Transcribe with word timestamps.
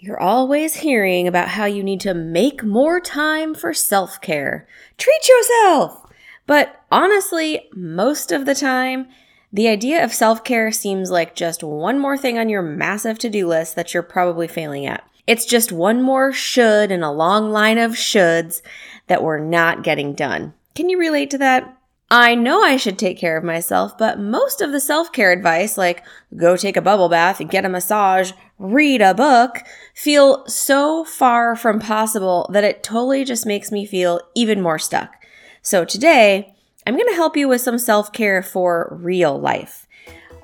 You're 0.00 0.20
always 0.20 0.76
hearing 0.76 1.26
about 1.26 1.48
how 1.48 1.64
you 1.64 1.82
need 1.82 1.98
to 2.02 2.14
make 2.14 2.62
more 2.62 3.00
time 3.00 3.52
for 3.52 3.74
self 3.74 4.20
care. 4.20 4.68
Treat 4.96 5.28
yourself! 5.28 6.06
But 6.46 6.84
honestly, 6.88 7.68
most 7.74 8.30
of 8.30 8.46
the 8.46 8.54
time, 8.54 9.08
the 9.52 9.66
idea 9.66 10.04
of 10.04 10.14
self 10.14 10.44
care 10.44 10.70
seems 10.70 11.10
like 11.10 11.34
just 11.34 11.64
one 11.64 11.98
more 11.98 12.16
thing 12.16 12.38
on 12.38 12.48
your 12.48 12.62
massive 12.62 13.18
to 13.18 13.28
do 13.28 13.48
list 13.48 13.74
that 13.74 13.92
you're 13.92 14.04
probably 14.04 14.46
failing 14.46 14.86
at. 14.86 15.02
It's 15.26 15.44
just 15.44 15.72
one 15.72 16.00
more 16.00 16.32
should 16.32 16.92
in 16.92 17.02
a 17.02 17.12
long 17.12 17.50
line 17.50 17.78
of 17.78 17.92
shoulds 17.92 18.62
that 19.08 19.24
we're 19.24 19.40
not 19.40 19.82
getting 19.82 20.14
done. 20.14 20.54
Can 20.76 20.88
you 20.88 20.96
relate 20.96 21.30
to 21.30 21.38
that? 21.38 21.76
I 22.08 22.36
know 22.36 22.62
I 22.62 22.76
should 22.76 22.98
take 22.98 23.18
care 23.18 23.36
of 23.36 23.44
myself, 23.44 23.98
but 23.98 24.20
most 24.20 24.60
of 24.60 24.70
the 24.70 24.80
self 24.80 25.12
care 25.12 25.32
advice, 25.32 25.76
like 25.76 26.04
go 26.36 26.56
take 26.56 26.76
a 26.76 26.82
bubble 26.82 27.08
bath, 27.08 27.40
and 27.40 27.50
get 27.50 27.64
a 27.64 27.68
massage, 27.68 28.30
read 28.58 29.00
a 29.00 29.14
book, 29.14 29.62
feel 29.94 30.46
so 30.46 31.04
far 31.04 31.56
from 31.56 31.80
possible 31.80 32.48
that 32.52 32.64
it 32.64 32.82
totally 32.82 33.24
just 33.24 33.46
makes 33.46 33.70
me 33.70 33.86
feel 33.86 34.20
even 34.34 34.60
more 34.60 34.78
stuck. 34.78 35.14
So 35.62 35.84
today, 35.84 36.54
I'm 36.86 36.94
going 36.94 37.08
to 37.08 37.14
help 37.14 37.36
you 37.36 37.48
with 37.48 37.60
some 37.60 37.78
self 37.78 38.12
care 38.12 38.42
for 38.42 38.96
real 39.00 39.38
life. 39.38 39.86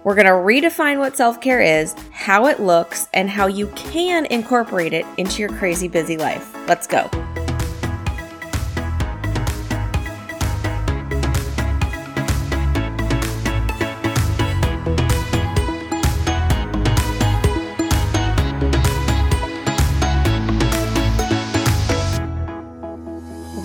We're 0.04 0.14
going 0.14 0.26
to 0.26 0.32
redefine 0.32 0.98
what 0.98 1.16
self 1.16 1.40
care 1.40 1.62
is, 1.62 1.94
how 2.12 2.46
it 2.46 2.60
looks, 2.60 3.08
and 3.14 3.30
how 3.30 3.46
you 3.46 3.68
can 3.68 4.26
incorporate 4.26 4.92
it 4.92 5.06
into 5.16 5.40
your 5.40 5.50
crazy 5.50 5.88
busy 5.88 6.18
life. 6.18 6.54
Let's 6.68 6.86
go. 6.86 7.08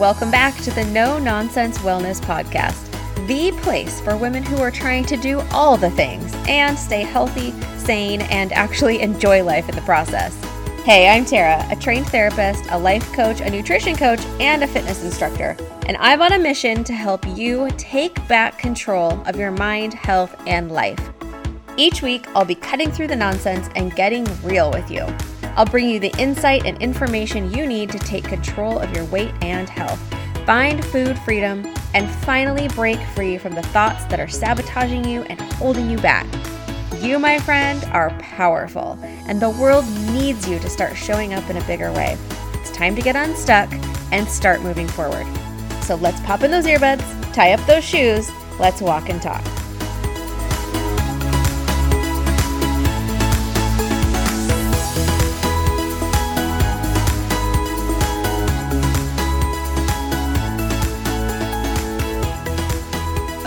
Welcome 0.10 0.32
back 0.32 0.56
to 0.62 0.72
the 0.72 0.86
No 0.86 1.20
Nonsense 1.20 1.78
Wellness 1.78 2.20
Podcast, 2.20 3.28
the 3.28 3.52
place 3.62 4.02
for 4.02 4.18
women 4.18 4.42
who 4.42 4.58
are 4.58 4.72
trying 4.72 5.06
to 5.06 5.16
do 5.16 5.42
all 5.52 5.78
the 5.78 5.92
things 5.92 6.34
and 6.48 6.76
stay 6.80 7.04
healthy, 7.04 7.52
sane, 7.78 8.22
and 8.22 8.52
actually 8.54 9.02
enjoy 9.02 9.44
life 9.44 9.70
in 9.70 9.76
the 9.76 9.84
process. 9.84 10.36
Hey, 10.84 11.08
I'm 11.08 11.26
Tara, 11.26 11.64
a 11.70 11.76
trained 11.76 12.08
therapist, 12.08 12.66
a 12.72 12.80
life 12.80 13.14
coach, 13.14 13.40
a 13.40 13.52
nutrition 13.52 13.96
coach, 13.96 14.20
and 14.40 14.64
a 14.64 14.68
fitness 14.68 15.04
instructor. 15.04 15.56
And 15.86 15.96
I'm 15.98 16.24
on 16.24 16.34
a 16.34 16.40
mission 16.40 16.84
to 16.86 16.94
help 16.94 17.24
you 17.38 17.70
take 17.78 18.28
back 18.28 18.58
control 18.58 19.22
of 19.28 19.36
your 19.36 19.52
mind, 19.52 19.94
health, 19.94 20.36
and 20.48 20.72
life. 20.72 21.00
Each 21.78 22.02
week, 22.02 22.28
I'll 22.30 22.46
be 22.46 22.56
cutting 22.56 22.90
through 22.92 23.10
the 23.10 23.16
nonsense 23.16 23.70
and 23.76 23.96
getting 23.96 24.26
real 24.42 24.72
with 24.72 24.90
you. 24.90 25.06
I'll 25.60 25.66
bring 25.66 25.90
you 25.90 26.00
the 26.00 26.18
insight 26.18 26.66
and 26.66 26.82
information 26.82 27.52
you 27.52 27.68
need 27.68 27.90
to 27.90 28.00
take 28.00 28.24
control 28.24 28.80
of 28.80 28.96
your 28.96 29.04
weight 29.04 29.34
and 29.42 29.68
health, 29.68 30.00
find 30.46 30.84
food 30.86 31.20
freedom, 31.20 31.66
and 31.94 32.10
finally 32.10 32.70
break 32.70 32.98
free 33.14 33.38
from 33.38 33.56
the 33.56 33.62
thoughts 33.64 34.06
that 34.06 34.22
are 34.22 34.28
sabotaging 34.30 35.04
you 35.04 35.24
and 35.24 35.38
holding 35.56 35.90
you 35.90 35.98
back. 35.98 36.26
You, 37.02 37.20
my 37.20 37.40
friend, 37.40 37.84
are 37.92 38.18
powerful, 38.20 38.98
and 39.04 39.42
the 39.42 39.50
world 39.50 39.84
needs 40.14 40.48
you 40.48 40.60
to 40.60 40.70
start 40.70 40.96
showing 40.96 41.34
up 41.34 41.50
in 41.50 41.58
a 41.58 41.66
bigger 41.66 41.92
way. 41.92 42.18
It's 42.54 42.72
time 42.72 42.96
to 42.96 43.02
get 43.02 43.18
unstuck 43.18 43.70
and 44.14 44.30
start 44.30 44.62
moving 44.62 44.88
forward. 44.88 45.28
So 45.82 45.96
let's 45.96 46.22
pop 46.22 46.44
in 46.44 46.52
those 46.52 46.68
earbuds, 46.68 47.34
tie 47.34 47.52
up 47.52 47.66
those 47.68 47.84
shoes, 47.84 48.32
let's 48.62 48.80
walk 48.80 49.10
and 49.10 49.22
talk. 49.22 49.44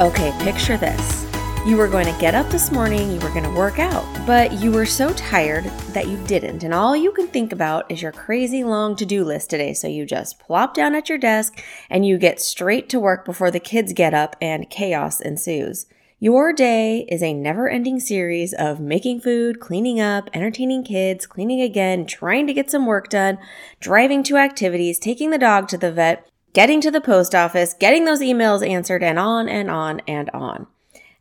Okay, 0.03 0.37
picture 0.41 0.77
this. 0.77 1.25
You 1.65 1.77
were 1.77 1.87
going 1.87 2.13
to 2.13 2.21
get 2.21 2.35
up 2.35 2.51
this 2.51 2.73
morning, 2.73 3.13
you 3.13 3.21
were 3.21 3.29
going 3.29 3.45
to 3.45 3.55
work 3.55 3.79
out, 3.79 4.05
but 4.27 4.53
you 4.55 4.73
were 4.73 4.85
so 4.85 5.13
tired 5.13 5.63
that 5.93 6.09
you 6.09 6.17
didn't. 6.27 6.65
And 6.65 6.75
all 6.75 6.97
you 6.97 7.13
can 7.13 7.29
think 7.29 7.53
about 7.53 7.89
is 7.89 8.03
your 8.03 8.11
crazy 8.11 8.65
long 8.65 8.97
to 8.97 9.07
do 9.07 9.23
list 9.23 9.51
today. 9.51 9.73
So 9.73 9.87
you 9.87 10.05
just 10.05 10.41
plop 10.41 10.75
down 10.75 10.97
at 10.97 11.09
your 11.09 11.19
desk 11.19 11.63
and 11.89 12.05
you 12.05 12.19
get 12.19 12.41
straight 12.41 12.89
to 12.89 12.99
work 12.99 13.25
before 13.25 13.53
the 13.53 13.61
kids 13.61 13.93
get 13.93 14.13
up 14.13 14.35
and 14.43 14.69
chaos 14.69 15.21
ensues. 15.21 15.87
Your 16.19 16.53
day 16.53 17.07
is 17.09 17.23
a 17.23 17.33
never 17.33 17.69
ending 17.69 18.01
series 18.01 18.53
of 18.53 18.81
making 18.81 19.21
food, 19.21 19.61
cleaning 19.61 20.01
up, 20.01 20.31
entertaining 20.35 20.83
kids, 20.83 21.27
cleaning 21.27 21.61
again, 21.61 22.07
trying 22.07 22.49
to 22.49 22.53
get 22.53 22.73
some 22.73 22.87
work 22.87 23.09
done, 23.09 23.39
driving 23.79 24.25
to 24.25 24.37
activities, 24.37 24.99
taking 24.99 25.31
the 25.31 25.39
dog 25.39 25.69
to 25.69 25.79
the 25.79 25.93
vet, 25.93 26.29
getting 26.53 26.81
to 26.81 26.91
the 26.91 27.01
post 27.01 27.35
office, 27.35 27.75
getting 27.75 28.05
those 28.05 28.21
emails 28.21 28.67
answered, 28.67 29.03
and 29.03 29.19
on 29.19 29.49
and 29.49 29.71
on 29.71 30.01
and 30.07 30.31
on. 30.31 30.67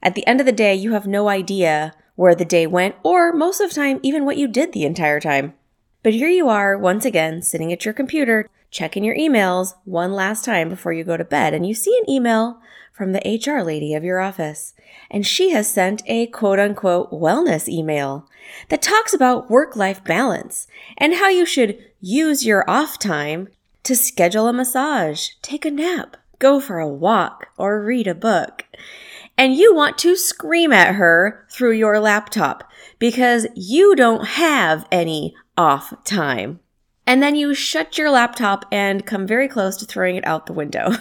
At 0.01 0.15
the 0.15 0.25
end 0.25 0.39
of 0.39 0.45
the 0.45 0.51
day, 0.51 0.75
you 0.75 0.93
have 0.93 1.07
no 1.07 1.29
idea 1.29 1.93
where 2.15 2.35
the 2.35 2.45
day 2.45 2.67
went, 2.67 2.95
or 3.03 3.31
most 3.31 3.61
of 3.61 3.69
the 3.69 3.75
time, 3.75 3.99
even 4.03 4.25
what 4.25 4.37
you 4.37 4.47
did 4.47 4.73
the 4.73 4.85
entire 4.85 5.19
time. 5.19 5.53
But 6.03 6.13
here 6.13 6.29
you 6.29 6.49
are, 6.49 6.77
once 6.77 7.05
again, 7.05 7.41
sitting 7.41 7.71
at 7.71 7.85
your 7.85 7.93
computer, 7.93 8.49
checking 8.71 9.03
your 9.03 9.15
emails 9.15 9.75
one 9.85 10.13
last 10.13 10.43
time 10.43 10.69
before 10.69 10.93
you 10.93 11.03
go 11.03 11.17
to 11.17 11.23
bed, 11.23 11.53
and 11.53 11.67
you 11.67 11.73
see 11.73 11.97
an 11.97 12.09
email 12.09 12.59
from 12.91 13.13
the 13.13 13.41
HR 13.45 13.63
lady 13.63 13.93
of 13.93 14.03
your 14.03 14.19
office. 14.19 14.73
And 15.09 15.25
she 15.25 15.51
has 15.51 15.71
sent 15.71 16.03
a 16.05 16.27
quote 16.27 16.59
unquote 16.59 17.11
wellness 17.11 17.67
email 17.67 18.27
that 18.69 18.81
talks 18.81 19.13
about 19.13 19.49
work 19.49 19.75
life 19.75 20.03
balance 20.03 20.67
and 20.97 21.15
how 21.15 21.29
you 21.29 21.45
should 21.45 21.77
use 21.99 22.45
your 22.45 22.69
off 22.69 22.99
time 22.99 23.47
to 23.83 23.95
schedule 23.95 24.47
a 24.47 24.53
massage, 24.53 25.29
take 25.41 25.65
a 25.65 25.71
nap, 25.71 26.17
go 26.39 26.59
for 26.59 26.79
a 26.79 26.87
walk, 26.87 27.47
or 27.57 27.83
read 27.83 28.07
a 28.07 28.15
book. 28.15 28.65
And 29.37 29.55
you 29.55 29.73
want 29.73 29.97
to 29.99 30.15
scream 30.15 30.71
at 30.71 30.95
her 30.95 31.47
through 31.49 31.73
your 31.73 31.99
laptop 31.99 32.69
because 32.99 33.47
you 33.55 33.95
don't 33.95 34.25
have 34.25 34.85
any 34.91 35.35
off 35.57 35.93
time. 36.03 36.59
And 37.07 37.23
then 37.23 37.35
you 37.35 37.53
shut 37.53 37.97
your 37.97 38.11
laptop 38.11 38.65
and 38.71 39.05
come 39.05 39.25
very 39.25 39.47
close 39.47 39.75
to 39.77 39.85
throwing 39.85 40.15
it 40.15 40.27
out 40.27 40.45
the 40.45 40.53
window. 40.53 40.91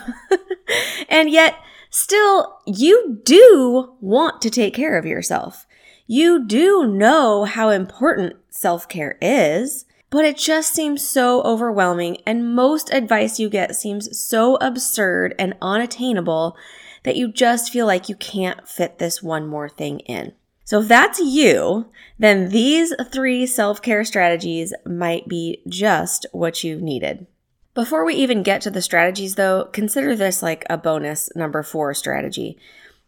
and 1.09 1.31
yet, 1.31 1.57
still, 1.91 2.59
you 2.67 3.21
do 3.25 3.95
want 4.01 4.41
to 4.43 4.51
take 4.51 4.75
care 4.75 4.99
of 4.99 5.05
yourself. 5.05 5.67
You 6.07 6.45
do 6.45 6.87
know 6.87 7.45
how 7.45 7.69
important 7.69 8.37
self 8.49 8.89
care 8.89 9.19
is 9.21 9.85
but 10.11 10.25
it 10.25 10.37
just 10.37 10.75
seems 10.75 11.07
so 11.07 11.43
overwhelming, 11.43 12.19
and 12.27 12.55
most 12.55 12.93
advice 12.93 13.39
you 13.39 13.49
get 13.49 13.77
seems 13.77 14.19
so 14.19 14.57
absurd 14.57 15.35
and 15.39 15.55
unattainable 15.63 16.57
that 17.05 17.17
you 17.17 17.33
just 17.33 17.73
feel 17.73 17.87
like 17.87 18.09
you 18.09 18.17
can't 18.17 18.69
fit 18.69 18.99
this 18.99 19.23
one 19.23 19.47
more 19.47 19.69
thing 19.69 20.01
in. 20.01 20.33
So 20.65 20.81
if 20.81 20.89
that's 20.89 21.19
you, 21.19 21.91
then 22.19 22.51
these 22.51 22.95
three 23.11 23.47
self 23.47 23.83
care 23.83 24.05
strategies 24.05 24.75
might 24.85 25.27
be 25.27 25.63
just 25.69 26.27
what 26.33 26.63
you 26.63 26.81
needed. 26.81 27.27
Before 27.75 28.05
we 28.05 28.15
even 28.15 28.43
get 28.43 28.61
to 28.63 28.71
the 28.71 28.83
strategies, 28.83 29.37
though, 29.37 29.65
consider 29.73 30.15
this 30.15 30.43
like 30.43 30.65
a 30.69 30.77
bonus 30.77 31.29
number 31.35 31.63
four 31.63 31.95
strategy. 31.95 32.59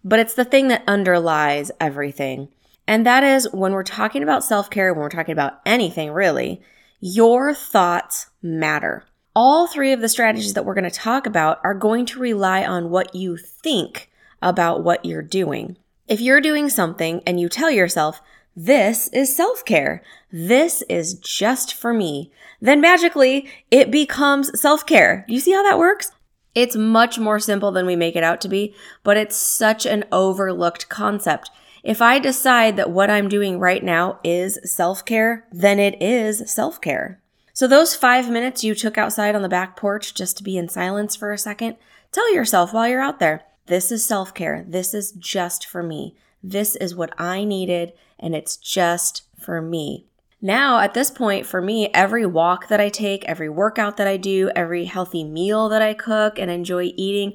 But 0.04 0.18
it's 0.18 0.34
the 0.34 0.44
thing 0.44 0.68
that 0.68 0.84
underlies 0.86 1.70
everything. 1.80 2.48
And 2.86 3.06
that 3.06 3.22
is 3.22 3.52
when 3.52 3.72
we're 3.72 3.84
talking 3.84 4.22
about 4.22 4.44
self 4.44 4.70
care, 4.70 4.92
when 4.92 5.02
we're 5.02 5.08
talking 5.08 5.32
about 5.32 5.60
anything 5.64 6.10
really, 6.10 6.62
your 7.04 7.52
thoughts 7.52 8.28
matter. 8.40 9.04
All 9.34 9.66
three 9.66 9.92
of 9.92 10.00
the 10.00 10.08
strategies 10.08 10.54
that 10.54 10.64
we're 10.64 10.74
going 10.74 10.88
to 10.88 10.90
talk 10.90 11.26
about 11.26 11.58
are 11.64 11.74
going 11.74 12.06
to 12.06 12.20
rely 12.20 12.64
on 12.64 12.90
what 12.90 13.12
you 13.12 13.36
think 13.36 14.08
about 14.40 14.84
what 14.84 15.04
you're 15.04 15.20
doing. 15.20 15.76
If 16.06 16.20
you're 16.20 16.40
doing 16.40 16.68
something 16.68 17.20
and 17.26 17.40
you 17.40 17.48
tell 17.48 17.72
yourself, 17.72 18.20
this 18.54 19.08
is 19.08 19.34
self 19.34 19.64
care. 19.64 20.04
This 20.30 20.82
is 20.88 21.14
just 21.14 21.74
for 21.74 21.92
me. 21.92 22.30
Then 22.60 22.80
magically 22.80 23.48
it 23.72 23.90
becomes 23.90 24.60
self 24.60 24.86
care. 24.86 25.24
You 25.26 25.40
see 25.40 25.52
how 25.52 25.64
that 25.64 25.80
works? 25.80 26.12
It's 26.54 26.76
much 26.76 27.18
more 27.18 27.40
simple 27.40 27.72
than 27.72 27.84
we 27.84 27.96
make 27.96 28.14
it 28.14 28.22
out 28.22 28.40
to 28.42 28.48
be, 28.48 28.76
but 29.02 29.16
it's 29.16 29.36
such 29.36 29.86
an 29.86 30.04
overlooked 30.12 30.88
concept. 30.88 31.50
If 31.82 32.00
I 32.00 32.18
decide 32.18 32.76
that 32.76 32.90
what 32.90 33.10
I'm 33.10 33.28
doing 33.28 33.58
right 33.58 33.82
now 33.82 34.20
is 34.22 34.58
self 34.64 35.04
care, 35.04 35.46
then 35.50 35.78
it 35.78 36.00
is 36.00 36.50
self 36.50 36.80
care. 36.80 37.20
So 37.52 37.66
those 37.66 37.94
five 37.94 38.30
minutes 38.30 38.64
you 38.64 38.74
took 38.74 38.96
outside 38.96 39.34
on 39.34 39.42
the 39.42 39.48
back 39.48 39.76
porch 39.76 40.14
just 40.14 40.36
to 40.38 40.44
be 40.44 40.56
in 40.56 40.68
silence 40.68 41.16
for 41.16 41.32
a 41.32 41.38
second, 41.38 41.76
tell 42.10 42.32
yourself 42.32 42.72
while 42.72 42.88
you're 42.88 43.02
out 43.02 43.18
there, 43.18 43.44
this 43.66 43.92
is 43.92 44.04
self 44.04 44.32
care. 44.32 44.64
This 44.66 44.94
is 44.94 45.12
just 45.12 45.66
for 45.66 45.82
me. 45.82 46.14
This 46.42 46.76
is 46.76 46.94
what 46.94 47.12
I 47.18 47.44
needed 47.44 47.92
and 48.18 48.34
it's 48.34 48.56
just 48.56 49.22
for 49.38 49.60
me. 49.60 50.06
Now, 50.40 50.80
at 50.80 50.94
this 50.94 51.10
point, 51.10 51.46
for 51.46 51.60
me, 51.60 51.88
every 51.94 52.26
walk 52.26 52.66
that 52.68 52.80
I 52.80 52.88
take, 52.88 53.24
every 53.26 53.48
workout 53.48 53.96
that 53.96 54.08
I 54.08 54.16
do, 54.16 54.50
every 54.56 54.86
healthy 54.86 55.22
meal 55.22 55.68
that 55.68 55.82
I 55.82 55.94
cook 55.94 56.38
and 56.38 56.50
enjoy 56.50 56.92
eating, 56.96 57.34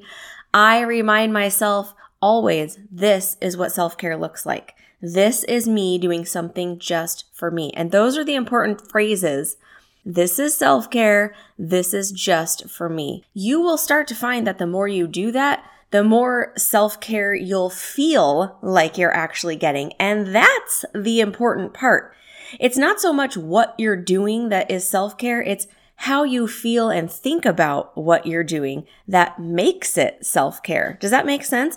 I 0.52 0.80
remind 0.80 1.32
myself 1.32 1.94
always, 2.20 2.78
this 2.90 3.36
is 3.40 3.56
what 3.56 3.72
self 3.72 3.96
care 3.96 4.16
looks 4.16 4.46
like. 4.46 4.74
This 5.00 5.44
is 5.44 5.68
me 5.68 5.98
doing 5.98 6.24
something 6.24 6.78
just 6.78 7.24
for 7.32 7.50
me. 7.50 7.72
And 7.74 7.92
those 7.92 8.18
are 8.18 8.24
the 8.24 8.34
important 8.34 8.90
phrases. 8.90 9.56
This 10.04 10.38
is 10.38 10.56
self 10.56 10.90
care. 10.90 11.34
This 11.58 11.94
is 11.94 12.10
just 12.10 12.68
for 12.68 12.88
me. 12.88 13.24
You 13.34 13.60
will 13.60 13.78
start 13.78 14.08
to 14.08 14.14
find 14.14 14.46
that 14.46 14.58
the 14.58 14.66
more 14.66 14.88
you 14.88 15.06
do 15.06 15.30
that, 15.32 15.64
the 15.90 16.02
more 16.02 16.52
self 16.56 17.00
care 17.00 17.34
you'll 17.34 17.70
feel 17.70 18.58
like 18.62 18.98
you're 18.98 19.14
actually 19.14 19.56
getting. 19.56 19.92
And 19.94 20.34
that's 20.34 20.84
the 20.94 21.20
important 21.20 21.74
part. 21.74 22.14
It's 22.58 22.78
not 22.78 23.00
so 23.00 23.12
much 23.12 23.36
what 23.36 23.74
you're 23.78 23.96
doing 23.96 24.48
that 24.48 24.70
is 24.70 24.88
self 24.88 25.16
care. 25.18 25.42
It's 25.42 25.66
how 26.02 26.22
you 26.22 26.46
feel 26.46 26.90
and 26.90 27.10
think 27.10 27.44
about 27.44 27.96
what 27.96 28.24
you're 28.24 28.44
doing 28.44 28.86
that 29.06 29.38
makes 29.38 29.98
it 29.98 30.24
self 30.24 30.62
care. 30.62 30.96
Does 31.00 31.10
that 31.10 31.26
make 31.26 31.44
sense? 31.44 31.76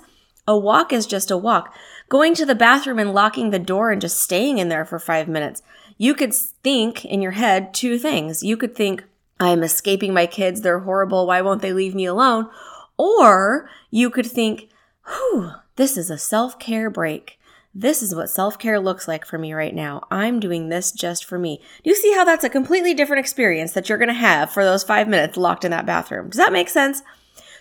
A 0.51 0.57
walk 0.57 0.91
is 0.91 1.05
just 1.05 1.31
a 1.31 1.37
walk. 1.37 1.73
Going 2.09 2.35
to 2.35 2.45
the 2.45 2.55
bathroom 2.55 2.99
and 2.99 3.13
locking 3.13 3.51
the 3.51 3.57
door 3.57 3.89
and 3.89 4.01
just 4.01 4.19
staying 4.19 4.57
in 4.57 4.67
there 4.67 4.83
for 4.83 4.99
five 4.99 5.29
minutes. 5.29 5.63
You 5.97 6.13
could 6.13 6.33
think 6.33 7.05
in 7.05 7.21
your 7.21 7.31
head 7.31 7.73
two 7.73 7.97
things. 7.97 8.43
You 8.43 8.57
could 8.57 8.75
think, 8.75 9.05
I'm 9.39 9.63
escaping 9.63 10.13
my 10.13 10.25
kids. 10.25 10.59
They're 10.59 10.79
horrible. 10.79 11.25
Why 11.25 11.39
won't 11.39 11.61
they 11.61 11.71
leave 11.71 11.95
me 11.95 12.03
alone? 12.03 12.49
Or 12.97 13.69
you 13.91 14.09
could 14.09 14.25
think, 14.27 14.67
whew, 15.07 15.51
this 15.77 15.95
is 15.95 16.09
a 16.09 16.17
self 16.17 16.59
care 16.59 16.89
break. 16.89 17.39
This 17.73 18.03
is 18.03 18.13
what 18.13 18.29
self 18.29 18.59
care 18.59 18.77
looks 18.77 19.07
like 19.07 19.25
for 19.25 19.37
me 19.37 19.53
right 19.53 19.73
now. 19.73 20.05
I'm 20.11 20.41
doing 20.41 20.67
this 20.67 20.91
just 20.91 21.23
for 21.23 21.39
me. 21.39 21.61
Do 21.81 21.89
you 21.89 21.95
see 21.95 22.11
how 22.11 22.25
that's 22.25 22.43
a 22.43 22.49
completely 22.49 22.93
different 22.93 23.21
experience 23.21 23.71
that 23.71 23.87
you're 23.87 23.97
going 23.97 24.09
to 24.09 24.13
have 24.13 24.51
for 24.51 24.65
those 24.65 24.83
five 24.83 25.07
minutes 25.07 25.37
locked 25.37 25.63
in 25.63 25.71
that 25.71 25.85
bathroom? 25.85 26.27
Does 26.27 26.39
that 26.39 26.51
make 26.51 26.67
sense? 26.67 27.03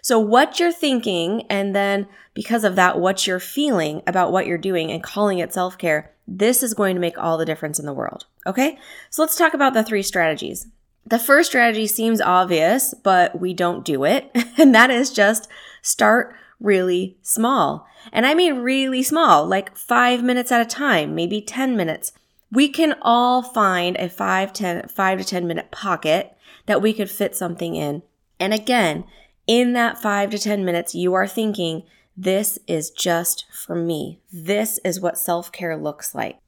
So, 0.02 0.19
what 0.19 0.58
you're 0.58 0.73
thinking, 0.73 1.47
and 1.50 1.75
then 1.75 2.06
because 2.35 2.64
of 2.64 2.76
that, 2.76 2.99
what 2.99 3.26
you're 3.26 3.41
feeling 3.41 4.02
about 4.06 4.32
what 4.32 4.47
you're 4.47 4.58
doing 4.58 4.91
and 4.91 5.02
calling 5.02 5.38
it 5.38 5.52
self 5.52 5.76
care, 5.79 6.12
this 6.26 6.62
is 6.62 6.75
going 6.75 6.94
to 6.94 7.00
make 7.00 7.19
all 7.19 7.37
the 7.37 7.44
difference 7.44 7.79
in 7.79 7.87
the 7.87 7.93
world. 7.93 8.26
Okay? 8.47 8.79
So, 9.11 9.23
let's 9.23 9.37
talk 9.37 9.55
about 9.55 9.75
the 9.75 9.85
three 9.85 10.02
strategies. 10.02 10.67
The 11.06 11.19
first 11.19 11.50
strategy 11.50 11.87
seems 11.87 12.20
obvious, 12.20 12.94
but 12.94 13.41
we 13.41 13.55
don't 13.55 13.85
do 13.85 14.05
it. 14.05 14.31
And 14.58 14.75
that 14.75 14.91
is 14.91 15.11
just 15.11 15.49
start 15.81 16.35
really 16.61 17.17
small. 17.23 17.87
And 18.12 18.26
I 18.26 18.35
mean 18.35 18.56
really 18.56 19.03
small, 19.03 19.46
like 19.46 19.76
five 19.76 20.23
minutes 20.23 20.53
at 20.53 20.61
a 20.61 20.67
time, 20.67 21.14
maybe 21.14 21.41
10 21.41 21.76
minutes. 21.76 22.12
We 22.53 22.69
can 22.69 22.94
all 23.00 23.43
find 23.43 23.96
a 23.96 24.08
five, 24.08 24.53
10, 24.53 24.88
five 24.88 25.19
to 25.19 25.25
10 25.25 25.46
minute 25.46 25.70
pocket 25.70 26.37
that 26.67 26.82
we 26.82 26.93
could 26.93 27.11
fit 27.11 27.35
something 27.35 27.75
in. 27.75 28.03
And 28.38 28.53
again, 28.53 29.05
in 29.50 29.73
that 29.73 30.00
five 30.00 30.31
to 30.31 30.38
10 30.38 30.64
minutes, 30.64 30.94
you 30.94 31.12
are 31.12 31.26
thinking, 31.26 31.82
this 32.17 32.56
is 32.69 32.88
just 32.88 33.47
for 33.52 33.75
me. 33.75 34.20
This 34.32 34.79
is 34.85 35.00
what 35.00 35.19
self 35.19 35.50
care 35.50 35.76
looks 35.76 36.14
like. 36.14 36.38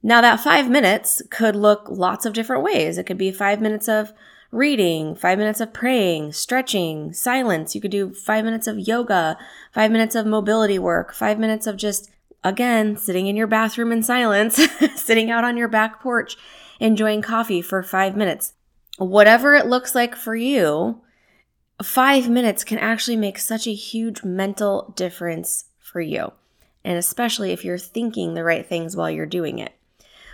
Now, 0.00 0.20
that 0.20 0.38
five 0.38 0.70
minutes 0.70 1.22
could 1.28 1.56
look 1.56 1.88
lots 1.90 2.24
of 2.24 2.34
different 2.34 2.62
ways. 2.62 2.98
It 2.98 3.04
could 3.04 3.18
be 3.18 3.32
five 3.32 3.60
minutes 3.60 3.88
of 3.88 4.12
reading, 4.52 5.16
five 5.16 5.38
minutes 5.38 5.60
of 5.60 5.72
praying, 5.72 6.34
stretching, 6.34 7.12
silence. 7.12 7.74
You 7.74 7.80
could 7.80 7.90
do 7.90 8.14
five 8.14 8.44
minutes 8.44 8.68
of 8.68 8.78
yoga, 8.78 9.36
five 9.74 9.90
minutes 9.90 10.14
of 10.14 10.24
mobility 10.24 10.78
work, 10.78 11.12
five 11.12 11.40
minutes 11.40 11.66
of 11.66 11.76
just, 11.76 12.12
again, 12.44 12.96
sitting 12.96 13.26
in 13.26 13.34
your 13.34 13.48
bathroom 13.48 13.90
in 13.90 14.04
silence, 14.04 14.60
sitting 14.94 15.32
out 15.32 15.42
on 15.42 15.56
your 15.56 15.68
back 15.68 16.00
porch, 16.00 16.36
enjoying 16.78 17.22
coffee 17.22 17.60
for 17.60 17.82
five 17.82 18.16
minutes. 18.16 18.52
Whatever 18.98 19.56
it 19.56 19.66
looks 19.66 19.96
like 19.96 20.14
for 20.14 20.36
you, 20.36 21.01
five 21.82 22.28
minutes 22.28 22.64
can 22.64 22.78
actually 22.78 23.16
make 23.16 23.38
such 23.38 23.66
a 23.66 23.74
huge 23.74 24.22
mental 24.24 24.92
difference 24.96 25.66
for 25.78 26.00
you. 26.00 26.32
And 26.84 26.98
especially 26.98 27.52
if 27.52 27.64
you're 27.64 27.78
thinking 27.78 28.34
the 28.34 28.44
right 28.44 28.66
things 28.66 28.96
while 28.96 29.10
you're 29.10 29.26
doing 29.26 29.58
it 29.58 29.72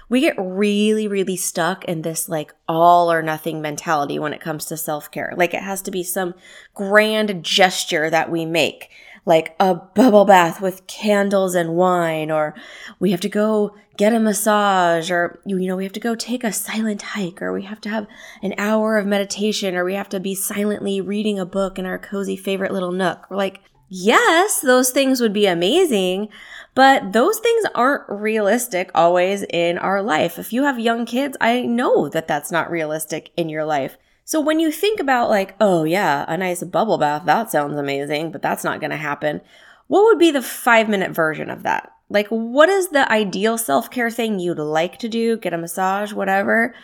we 0.08 0.20
get 0.20 0.36
really, 0.38 1.06
really 1.06 1.36
stuck 1.36 1.84
in 1.84 2.02
this 2.02 2.28
like 2.28 2.54
all 2.66 3.12
or 3.12 3.22
nothing 3.22 3.60
mentality 3.60 4.18
when 4.18 4.32
it 4.32 4.40
comes 4.40 4.64
to 4.66 4.76
self 4.76 5.10
care. 5.10 5.34
Like 5.36 5.54
it 5.54 5.62
has 5.62 5.82
to 5.82 5.90
be 5.90 6.02
some 6.02 6.34
grand 6.74 7.44
gesture 7.44 8.08
that 8.10 8.30
we 8.30 8.46
make, 8.46 8.90
like 9.25 9.55
a 9.61 9.75
bubble 9.75 10.25
bath 10.25 10.61
with 10.61 10.87
candles 10.87 11.55
and 11.55 11.75
wine, 11.75 12.31
or 12.31 12.55
we 12.99 13.11
have 13.11 13.20
to 13.20 13.29
go 13.29 13.75
get 13.97 14.15
a 14.15 14.20
massage, 14.20 15.11
or, 15.11 15.41
you 15.44 15.59
know, 15.67 15.76
we 15.76 15.85
have 15.85 15.93
to 15.93 16.00
go 16.00 16.15
take 16.15 16.44
a 16.44 16.53
silent 16.53 17.03
hike, 17.03 17.43
or 17.43 17.53
we 17.53 17.62
have 17.62 17.81
to 17.81 17.88
have 17.88 18.06
an 18.43 18.55
hour 18.56 18.97
of 18.97 19.06
meditation, 19.06 19.75
or 19.75 19.85
we 19.85 19.94
have 19.94 20.09
to 20.09 20.20
be 20.20 20.35
silently 20.35 21.00
reading 21.00 21.38
a 21.38 21.44
book 21.44 21.79
in 21.79 21.87
our 21.87 21.99
cozy 21.99 22.37
favorite 22.37 22.73
little 22.73 22.93
nook. 22.93 23.29
We're 23.29 23.37
like, 23.37 23.61
yes, 23.88 24.61
those 24.61 24.91
things 24.91 25.20
would 25.20 25.32
be 25.32 25.47
amazing. 25.47 26.29
But 26.75 27.12
those 27.12 27.41
things 27.41 27.65
aren't 27.75 28.09
realistic 28.09 28.93
always 28.94 29.43
in 29.43 29.79
our 29.79 30.00
life. 30.00 30.38
If 30.38 30.53
you 30.53 30.62
have 30.62 30.79
young 30.79 31.06
kids, 31.06 31.37
I 31.41 31.62
know 31.62 32.09
that 32.09 32.29
that's 32.29 32.53
not 32.53 32.70
realistic 32.70 33.32
in 33.37 33.49
your 33.49 33.65
life. 33.65 33.99
So 34.28 34.42
when 34.42 34.60
you 34.60 34.70
think 34.70 35.00
about 35.00 35.30
like, 35.30 35.54
oh 35.58 35.84
yeah, 35.84 36.26
a 36.28 36.36
nice 36.36 36.62
bubble 36.62 36.98
bath, 36.98 37.25
that 37.25 37.50
sounds 37.50 37.78
amazing, 37.78 38.30
but 38.30 38.42
that's 38.42 38.62
not 38.62 38.78
going 38.78 38.90
to 38.90 38.98
happen. 38.98 39.40
What 39.86 40.02
would 40.02 40.19
be 40.19 40.30
the 40.30 40.42
5 40.42 40.86
minute 40.86 41.12
version 41.12 41.48
of 41.48 41.62
that? 41.62 41.90
Like 42.10 42.28
what 42.28 42.69
is 42.69 42.88
the 42.88 43.10
ideal 43.10 43.56
self-care 43.56 44.10
thing 44.10 44.38
you'd 44.38 44.58
like 44.58 44.98
to 44.98 45.08
do? 45.08 45.38
Get 45.38 45.54
a 45.54 45.56
massage, 45.56 46.12
whatever. 46.12 46.75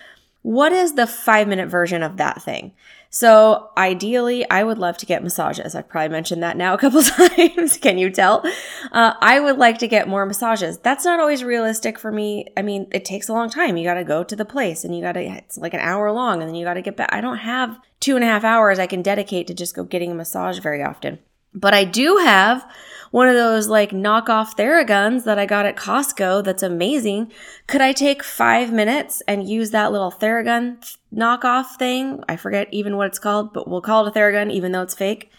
What 0.45 0.73
is 0.73 0.93
the 0.93 1.07
5 1.07 1.49
minute 1.49 1.71
version 1.71 2.03
of 2.03 2.19
that 2.19 2.43
thing? 2.43 2.73
So 3.09 3.71
ideally, 3.79 4.49
I 4.51 4.63
would 4.63 4.77
love 4.77 4.99
to 4.99 5.07
get 5.07 5.23
massages. 5.23 5.75
I've 5.75 5.89
probably 5.89 6.11
mentioned 6.11 6.43
that 6.43 6.59
now 6.59 6.75
a 6.75 6.79
couple 6.79 7.03
times. 7.03 7.79
Can 7.79 7.97
you 7.97 8.11
tell? 8.11 8.45
Uh, 8.93 9.15
I 9.23 9.41
would 9.41 9.57
like 9.57 9.79
to 9.79 9.89
get 9.89 10.07
more 10.07 10.27
massages. 10.27 10.77
That's 10.77 11.07
not 11.07 11.19
always 11.19 11.43
realistic 11.43 11.99
for 11.99 12.13
me. 12.13 12.49
I 12.59 12.61
mean, 12.63 12.89
it 12.93 13.07
takes 13.07 13.31
a 13.31 13.33
long 13.33 13.49
time. 13.49 13.79
You 13.79 13.85
got 13.85 13.95
to 13.95 14.05
go 14.05 14.23
to 14.23 14.37
the 14.37 14.45
place 14.45 14.85
and 14.85 14.95
you 14.95 15.01
got 15.01 15.13
to, 15.13 15.23
it's 15.23 15.57
like 15.57 15.73
an 15.73 15.81
hour 15.81 16.13
long 16.13 16.43
and 16.43 16.49
then 16.49 16.57
you 16.57 16.67
got 16.67 16.75
to 16.75 16.83
get 16.83 16.99
back. 16.99 17.09
I 17.11 17.23
don't 17.23 17.39
have 17.39 17.81
two 18.01 18.15
and 18.15 18.23
a 18.23 18.29
half 18.29 18.45
hours 18.45 18.79
I 18.79 18.87
can 18.87 19.01
dedicate 19.01 19.47
to 19.47 19.55
just 19.55 19.75
go 19.75 19.85
getting 19.85 20.11
a 20.13 20.15
massage 20.15 20.59
very 20.59 20.83
often. 20.83 21.21
But 21.55 21.73
I 21.73 21.85
do 21.85 22.19
have 22.19 22.71
one 23.15 23.29
of 23.29 23.37
those 23.37 23.69
like 23.69 23.93
knockoff 23.93 24.57
Theraguns 24.57 25.23
that 25.23 25.39
I 25.39 25.47
got 25.47 25.67
at 25.67 25.77
Costco 25.77 26.43
that's 26.43 26.65
amazing. 26.65 27.31
Could 27.69 27.81
I 27.81 27.93
take 27.93 28.25
five 28.25 28.73
minutes 28.73 29.23
and 29.29 29.49
use 29.49 29.71
that 29.71 29.93
little 29.93 30.11
Theragun 30.11 30.97
knockoff 31.15 31.77
thing? 31.77 32.25
I 32.29 32.35
forget 32.35 32.67
even 32.73 32.97
what 32.97 33.07
it's 33.07 33.21
called, 33.21 33.53
but 33.53 33.69
we'll 33.69 33.83
call 33.83 34.05
it 34.05 34.17
a 34.17 34.19
Theragun 34.19 34.51
even 34.51 34.73
though 34.73 34.83
it's 34.83 34.97
fake. 34.97 35.31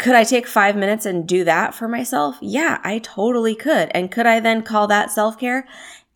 Could 0.00 0.16
I 0.16 0.24
take 0.24 0.48
five 0.48 0.74
minutes 0.74 1.06
and 1.06 1.24
do 1.24 1.44
that 1.44 1.76
for 1.76 1.86
myself? 1.86 2.38
Yeah, 2.40 2.80
I 2.82 2.98
totally 2.98 3.54
could. 3.54 3.92
And 3.94 4.10
could 4.10 4.26
I 4.26 4.40
then 4.40 4.62
call 4.62 4.88
that 4.88 5.12
self 5.12 5.38
care? 5.38 5.64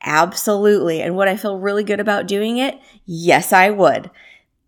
Absolutely. 0.02 1.02
And 1.02 1.16
would 1.16 1.28
I 1.28 1.36
feel 1.36 1.60
really 1.60 1.84
good 1.84 2.00
about 2.00 2.26
doing 2.26 2.58
it? 2.58 2.80
Yes, 3.04 3.52
I 3.52 3.70
would. 3.70 4.10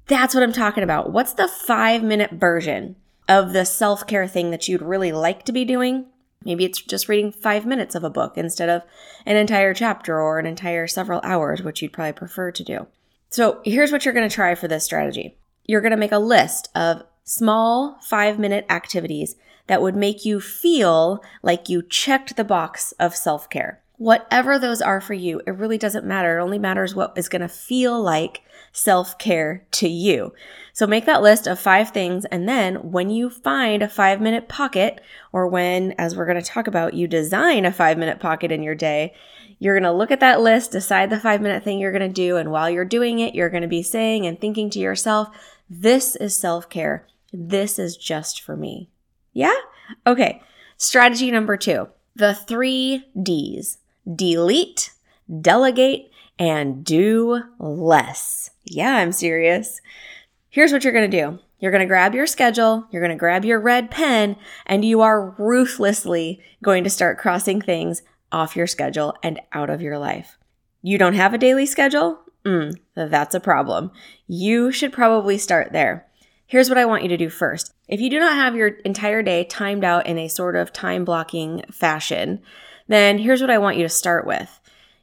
That's 0.06 0.34
what 0.34 0.44
I'm 0.44 0.52
talking 0.52 0.84
about. 0.84 1.10
What's 1.10 1.32
the 1.32 1.48
five 1.48 2.04
minute 2.04 2.30
version 2.30 2.94
of 3.28 3.52
the 3.52 3.64
self 3.64 4.06
care 4.06 4.28
thing 4.28 4.52
that 4.52 4.68
you'd 4.68 4.82
really 4.82 5.10
like 5.10 5.44
to 5.46 5.50
be 5.50 5.64
doing? 5.64 6.06
Maybe 6.44 6.64
it's 6.64 6.80
just 6.80 7.08
reading 7.08 7.32
five 7.32 7.66
minutes 7.66 7.94
of 7.94 8.04
a 8.04 8.10
book 8.10 8.34
instead 8.36 8.68
of 8.68 8.82
an 9.26 9.36
entire 9.36 9.74
chapter 9.74 10.20
or 10.20 10.38
an 10.38 10.46
entire 10.46 10.86
several 10.86 11.20
hours, 11.22 11.62
which 11.62 11.82
you'd 11.82 11.92
probably 11.92 12.12
prefer 12.12 12.52
to 12.52 12.64
do. 12.64 12.86
So 13.30 13.60
here's 13.64 13.92
what 13.92 14.04
you're 14.04 14.14
going 14.14 14.28
to 14.28 14.34
try 14.34 14.54
for 14.54 14.68
this 14.68 14.84
strategy. 14.84 15.36
You're 15.66 15.80
going 15.80 15.90
to 15.90 15.96
make 15.96 16.12
a 16.12 16.18
list 16.18 16.68
of 16.74 17.02
small 17.24 17.98
five 18.02 18.38
minute 18.38 18.64
activities 18.70 19.36
that 19.66 19.82
would 19.82 19.96
make 19.96 20.24
you 20.24 20.40
feel 20.40 21.22
like 21.42 21.68
you 21.68 21.82
checked 21.82 22.36
the 22.36 22.44
box 22.44 22.92
of 22.92 23.14
self 23.14 23.50
care. 23.50 23.82
Whatever 23.98 24.58
those 24.58 24.80
are 24.80 25.00
for 25.00 25.14
you, 25.14 25.42
it 25.46 25.50
really 25.50 25.76
doesn't 25.76 26.06
matter. 26.06 26.38
It 26.38 26.42
only 26.42 26.58
matters 26.58 26.94
what 26.94 27.12
is 27.16 27.28
going 27.28 27.42
to 27.42 27.48
feel 27.48 28.00
like 28.00 28.42
self 28.72 29.18
care 29.18 29.66
to 29.72 29.88
you. 29.88 30.32
So 30.72 30.86
make 30.86 31.04
that 31.06 31.22
list 31.22 31.48
of 31.48 31.58
five 31.58 31.90
things. 31.90 32.24
And 32.26 32.48
then 32.48 32.92
when 32.92 33.10
you 33.10 33.28
find 33.28 33.82
a 33.82 33.88
five 33.88 34.20
minute 34.20 34.48
pocket, 34.48 35.00
or 35.32 35.48
when, 35.48 35.92
as 35.98 36.16
we're 36.16 36.26
going 36.26 36.40
to 36.40 36.48
talk 36.48 36.68
about, 36.68 36.94
you 36.94 37.08
design 37.08 37.64
a 37.64 37.72
five 37.72 37.98
minute 37.98 38.20
pocket 38.20 38.52
in 38.52 38.62
your 38.62 38.76
day, 38.76 39.14
you're 39.58 39.74
going 39.74 39.90
to 39.90 39.96
look 39.96 40.12
at 40.12 40.20
that 40.20 40.40
list, 40.40 40.70
decide 40.70 41.10
the 41.10 41.18
five 41.18 41.42
minute 41.42 41.64
thing 41.64 41.80
you're 41.80 41.90
going 41.90 42.08
to 42.08 42.08
do. 42.08 42.36
And 42.36 42.52
while 42.52 42.70
you're 42.70 42.84
doing 42.84 43.18
it, 43.18 43.34
you're 43.34 43.50
going 43.50 43.62
to 43.62 43.68
be 43.68 43.82
saying 43.82 44.26
and 44.26 44.40
thinking 44.40 44.70
to 44.70 44.78
yourself, 44.78 45.28
this 45.68 46.14
is 46.14 46.36
self 46.36 46.68
care. 46.68 47.04
This 47.32 47.80
is 47.80 47.96
just 47.96 48.40
for 48.40 48.56
me. 48.56 48.88
Yeah? 49.32 49.56
Okay. 50.06 50.40
Strategy 50.76 51.32
number 51.32 51.56
two 51.56 51.88
the 52.14 52.34
three 52.34 53.04
D's 53.20 53.78
delete, 54.14 54.92
delegate, 55.40 56.10
and 56.38 56.84
do 56.84 57.42
less. 57.58 58.50
Yeah, 58.64 58.96
I'm 58.96 59.12
serious. 59.12 59.80
Here's 60.50 60.72
what 60.72 60.84
you're 60.84 60.92
going 60.92 61.10
to 61.10 61.20
do. 61.20 61.38
You're 61.60 61.72
going 61.72 61.80
to 61.80 61.86
grab 61.86 62.14
your 62.14 62.28
schedule, 62.28 62.86
you're 62.92 63.02
going 63.02 63.10
to 63.10 63.18
grab 63.18 63.44
your 63.44 63.60
red 63.60 63.90
pen, 63.90 64.36
and 64.64 64.84
you 64.84 65.00
are 65.00 65.34
ruthlessly 65.38 66.40
going 66.62 66.84
to 66.84 66.90
start 66.90 67.18
crossing 67.18 67.60
things 67.60 68.02
off 68.30 68.54
your 68.54 68.68
schedule 68.68 69.14
and 69.24 69.40
out 69.52 69.68
of 69.68 69.82
your 69.82 69.98
life. 69.98 70.38
You 70.82 70.98
don't 70.98 71.14
have 71.14 71.34
a 71.34 71.38
daily 71.38 71.66
schedule? 71.66 72.20
Mm, 72.44 72.76
that's 72.94 73.34
a 73.34 73.40
problem. 73.40 73.90
You 74.28 74.70
should 74.70 74.92
probably 74.92 75.36
start 75.36 75.72
there. 75.72 76.06
Here's 76.46 76.68
what 76.68 76.78
I 76.78 76.84
want 76.84 77.02
you 77.02 77.08
to 77.08 77.16
do 77.16 77.28
first. 77.28 77.74
If 77.88 78.00
you 78.00 78.08
do 78.08 78.20
not 78.20 78.36
have 78.36 78.54
your 78.54 78.68
entire 78.68 79.22
day 79.22 79.44
timed 79.44 79.84
out 79.84 80.06
in 80.06 80.16
a 80.16 80.28
sort 80.28 80.54
of 80.54 80.72
time 80.72 81.04
blocking 81.04 81.64
fashion, 81.72 82.40
then 82.88 83.18
here's 83.18 83.40
what 83.40 83.50
I 83.50 83.58
want 83.58 83.76
you 83.76 83.82
to 83.84 83.88
start 83.88 84.26
with. 84.26 84.60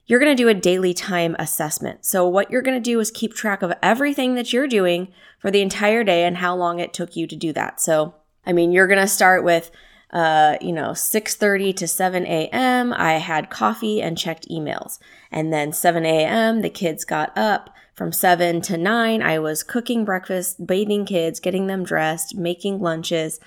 you're 0.08 0.20
going 0.20 0.36
to 0.36 0.44
do 0.44 0.50
a 0.50 0.54
daily 0.54 0.94
time 0.94 1.36
assessment. 1.40 2.06
So, 2.06 2.28
what 2.28 2.52
you're 2.52 2.62
going 2.62 2.78
to 2.78 2.92
do 2.92 3.00
is 3.00 3.10
keep 3.10 3.34
track 3.34 3.64
of 3.64 3.74
everything 3.82 4.36
that 4.36 4.54
you're 4.54 4.68
doing 4.68 5.12
for 5.40 5.50
the 5.50 5.62
entire 5.62 6.04
day 6.04 6.26
and 6.26 6.38
how 6.38 6.56
long 6.56 6.80
it 6.80 6.94
took 6.94 7.16
you 7.16 7.26
to 7.26 7.36
do 7.36 7.52
that. 7.54 7.82
So, 7.82 8.14
I 8.46 8.54
mean, 8.54 8.72
you're 8.72 8.88
going 8.88 9.00
to 9.00 9.08
start 9.08 9.44
with 9.44 9.72
uh, 10.16 10.58
you 10.62 10.72
know, 10.72 10.92
6:30 10.92 11.76
to 11.76 11.88
7 11.88 12.26
a.m. 12.26 12.94
I 12.94 13.14
had 13.14 13.50
coffee 13.50 14.02
and 14.02 14.18
checked 14.18 14.48
emails. 14.50 14.98
And 15.30 15.52
then 15.52 15.74
7 15.74 16.06
a.m. 16.06 16.62
the 16.62 16.70
kids 16.70 17.04
got 17.04 17.38
up. 17.38 17.70
From 17.94 18.12
7 18.12 18.62
to 18.62 18.78
9, 18.78 19.22
I 19.22 19.40
was 19.40 19.64
cooking 19.64 20.04
breakfast, 20.04 20.66
bathing 20.66 21.06
kids, 21.06 21.40
getting 21.40 21.68
them 21.68 21.84
dressed, 21.84 22.36
making 22.36 22.80
lunches, 22.80 23.40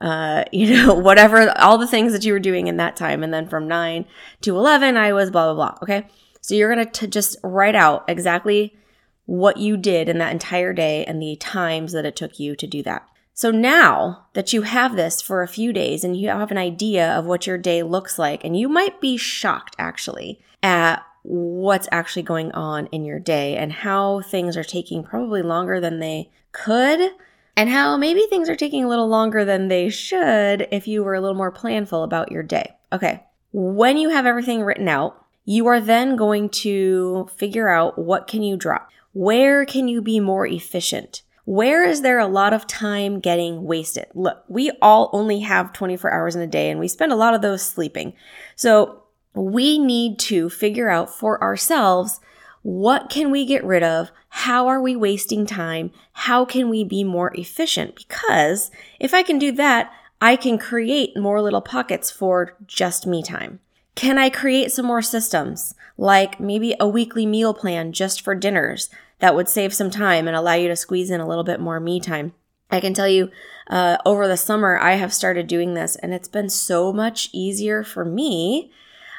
uh, 0.00 0.44
you 0.52 0.74
know, 0.74 0.94
whatever, 0.94 1.50
all 1.58 1.78
the 1.78 1.86
things 1.86 2.12
that 2.12 2.24
you 2.24 2.32
were 2.32 2.38
doing 2.38 2.66
in 2.66 2.76
that 2.76 2.96
time. 2.96 3.22
And 3.22 3.32
then 3.32 3.48
from 3.48 3.68
9 3.68 4.06
to 4.42 4.56
11, 4.56 4.96
I 4.96 5.12
was 5.12 5.30
blah, 5.30 5.52
blah, 5.52 5.54
blah. 5.54 5.78
Okay. 5.82 6.06
So 6.40 6.54
you're 6.54 6.72
going 6.72 6.88
to 6.88 7.06
just 7.08 7.36
write 7.42 7.74
out 7.74 8.04
exactly 8.08 8.76
what 9.24 9.56
you 9.56 9.76
did 9.76 10.08
in 10.08 10.18
that 10.18 10.32
entire 10.32 10.72
day 10.72 11.04
and 11.04 11.20
the 11.20 11.36
times 11.36 11.92
that 11.92 12.06
it 12.06 12.14
took 12.14 12.38
you 12.38 12.54
to 12.56 12.66
do 12.66 12.82
that. 12.84 13.06
So 13.34 13.50
now 13.50 14.28
that 14.32 14.52
you 14.52 14.62
have 14.62 14.96
this 14.96 15.20
for 15.20 15.42
a 15.42 15.48
few 15.48 15.72
days 15.72 16.04
and 16.04 16.16
you 16.16 16.28
have 16.28 16.50
an 16.50 16.56
idea 16.56 17.12
of 17.12 17.26
what 17.26 17.46
your 17.46 17.58
day 17.58 17.82
looks 17.82 18.18
like, 18.18 18.44
and 18.44 18.56
you 18.56 18.68
might 18.68 19.00
be 19.00 19.16
shocked 19.18 19.76
actually 19.78 20.40
at 20.62 21.04
what's 21.22 21.88
actually 21.90 22.22
going 22.22 22.52
on 22.52 22.86
in 22.86 23.04
your 23.04 23.18
day 23.18 23.56
and 23.56 23.72
how 23.72 24.22
things 24.22 24.56
are 24.56 24.64
taking 24.64 25.02
probably 25.02 25.42
longer 25.42 25.80
than 25.80 25.98
they 25.98 26.30
could 26.52 27.10
and 27.56 27.70
how 27.70 27.96
maybe 27.96 28.26
things 28.28 28.48
are 28.48 28.56
taking 28.56 28.84
a 28.84 28.88
little 28.88 29.08
longer 29.08 29.44
than 29.44 29.68
they 29.68 29.88
should 29.88 30.68
if 30.70 30.86
you 30.86 31.02
were 31.02 31.14
a 31.14 31.20
little 31.20 31.36
more 31.36 31.52
planful 31.52 32.04
about 32.04 32.30
your 32.30 32.42
day. 32.42 32.74
Okay. 32.92 33.24
When 33.52 33.96
you 33.96 34.10
have 34.10 34.26
everything 34.26 34.62
written 34.62 34.88
out, 34.88 35.24
you 35.46 35.66
are 35.66 35.80
then 35.80 36.16
going 36.16 36.50
to 36.50 37.28
figure 37.36 37.68
out 37.68 37.98
what 37.98 38.26
can 38.26 38.42
you 38.42 38.56
drop? 38.56 38.90
Where 39.14 39.64
can 39.64 39.88
you 39.88 40.02
be 40.02 40.20
more 40.20 40.46
efficient? 40.46 41.22
Where 41.46 41.84
is 41.84 42.02
there 42.02 42.18
a 42.18 42.26
lot 42.26 42.52
of 42.52 42.66
time 42.66 43.20
getting 43.20 43.62
wasted? 43.64 44.06
Look, 44.14 44.44
we 44.48 44.72
all 44.82 45.08
only 45.12 45.40
have 45.40 45.72
24 45.72 46.12
hours 46.12 46.34
in 46.34 46.42
a 46.42 46.46
day 46.46 46.70
and 46.70 46.80
we 46.80 46.88
spend 46.88 47.12
a 47.12 47.16
lot 47.16 47.34
of 47.34 47.40
those 47.40 47.62
sleeping. 47.62 48.12
So 48.56 49.04
we 49.32 49.78
need 49.78 50.18
to 50.18 50.50
figure 50.50 50.90
out 50.90 51.08
for 51.08 51.40
ourselves 51.42 52.20
what 52.66 53.08
can 53.08 53.30
we 53.30 53.46
get 53.46 53.62
rid 53.62 53.84
of? 53.84 54.10
How 54.28 54.66
are 54.66 54.82
we 54.82 54.96
wasting 54.96 55.46
time? 55.46 55.92
How 56.14 56.44
can 56.44 56.68
we 56.68 56.82
be 56.82 57.04
more 57.04 57.32
efficient? 57.36 57.94
Because 57.94 58.72
if 58.98 59.14
I 59.14 59.22
can 59.22 59.38
do 59.38 59.52
that, 59.52 59.92
I 60.20 60.34
can 60.34 60.58
create 60.58 61.16
more 61.16 61.40
little 61.40 61.60
pockets 61.60 62.10
for 62.10 62.56
just 62.66 63.06
me 63.06 63.22
time. 63.22 63.60
Can 63.94 64.18
I 64.18 64.30
create 64.30 64.72
some 64.72 64.84
more 64.84 65.00
systems 65.00 65.76
like 65.96 66.40
maybe 66.40 66.74
a 66.80 66.88
weekly 66.88 67.24
meal 67.24 67.54
plan 67.54 67.92
just 67.92 68.20
for 68.20 68.34
dinners 68.34 68.90
that 69.20 69.36
would 69.36 69.48
save 69.48 69.72
some 69.72 69.92
time 69.92 70.26
and 70.26 70.36
allow 70.36 70.54
you 70.54 70.66
to 70.66 70.74
squeeze 70.74 71.08
in 71.08 71.20
a 71.20 71.28
little 71.28 71.44
bit 71.44 71.60
more 71.60 71.78
me 71.78 72.00
time? 72.00 72.32
I 72.68 72.80
can 72.80 72.94
tell 72.94 73.08
you, 73.08 73.30
uh, 73.68 73.98
over 74.04 74.26
the 74.26 74.36
summer, 74.36 74.76
I 74.76 74.94
have 74.94 75.14
started 75.14 75.46
doing 75.46 75.74
this 75.74 75.94
and 75.94 76.12
it's 76.12 76.26
been 76.26 76.50
so 76.50 76.92
much 76.92 77.30
easier 77.32 77.84
for 77.84 78.04
me 78.04 78.72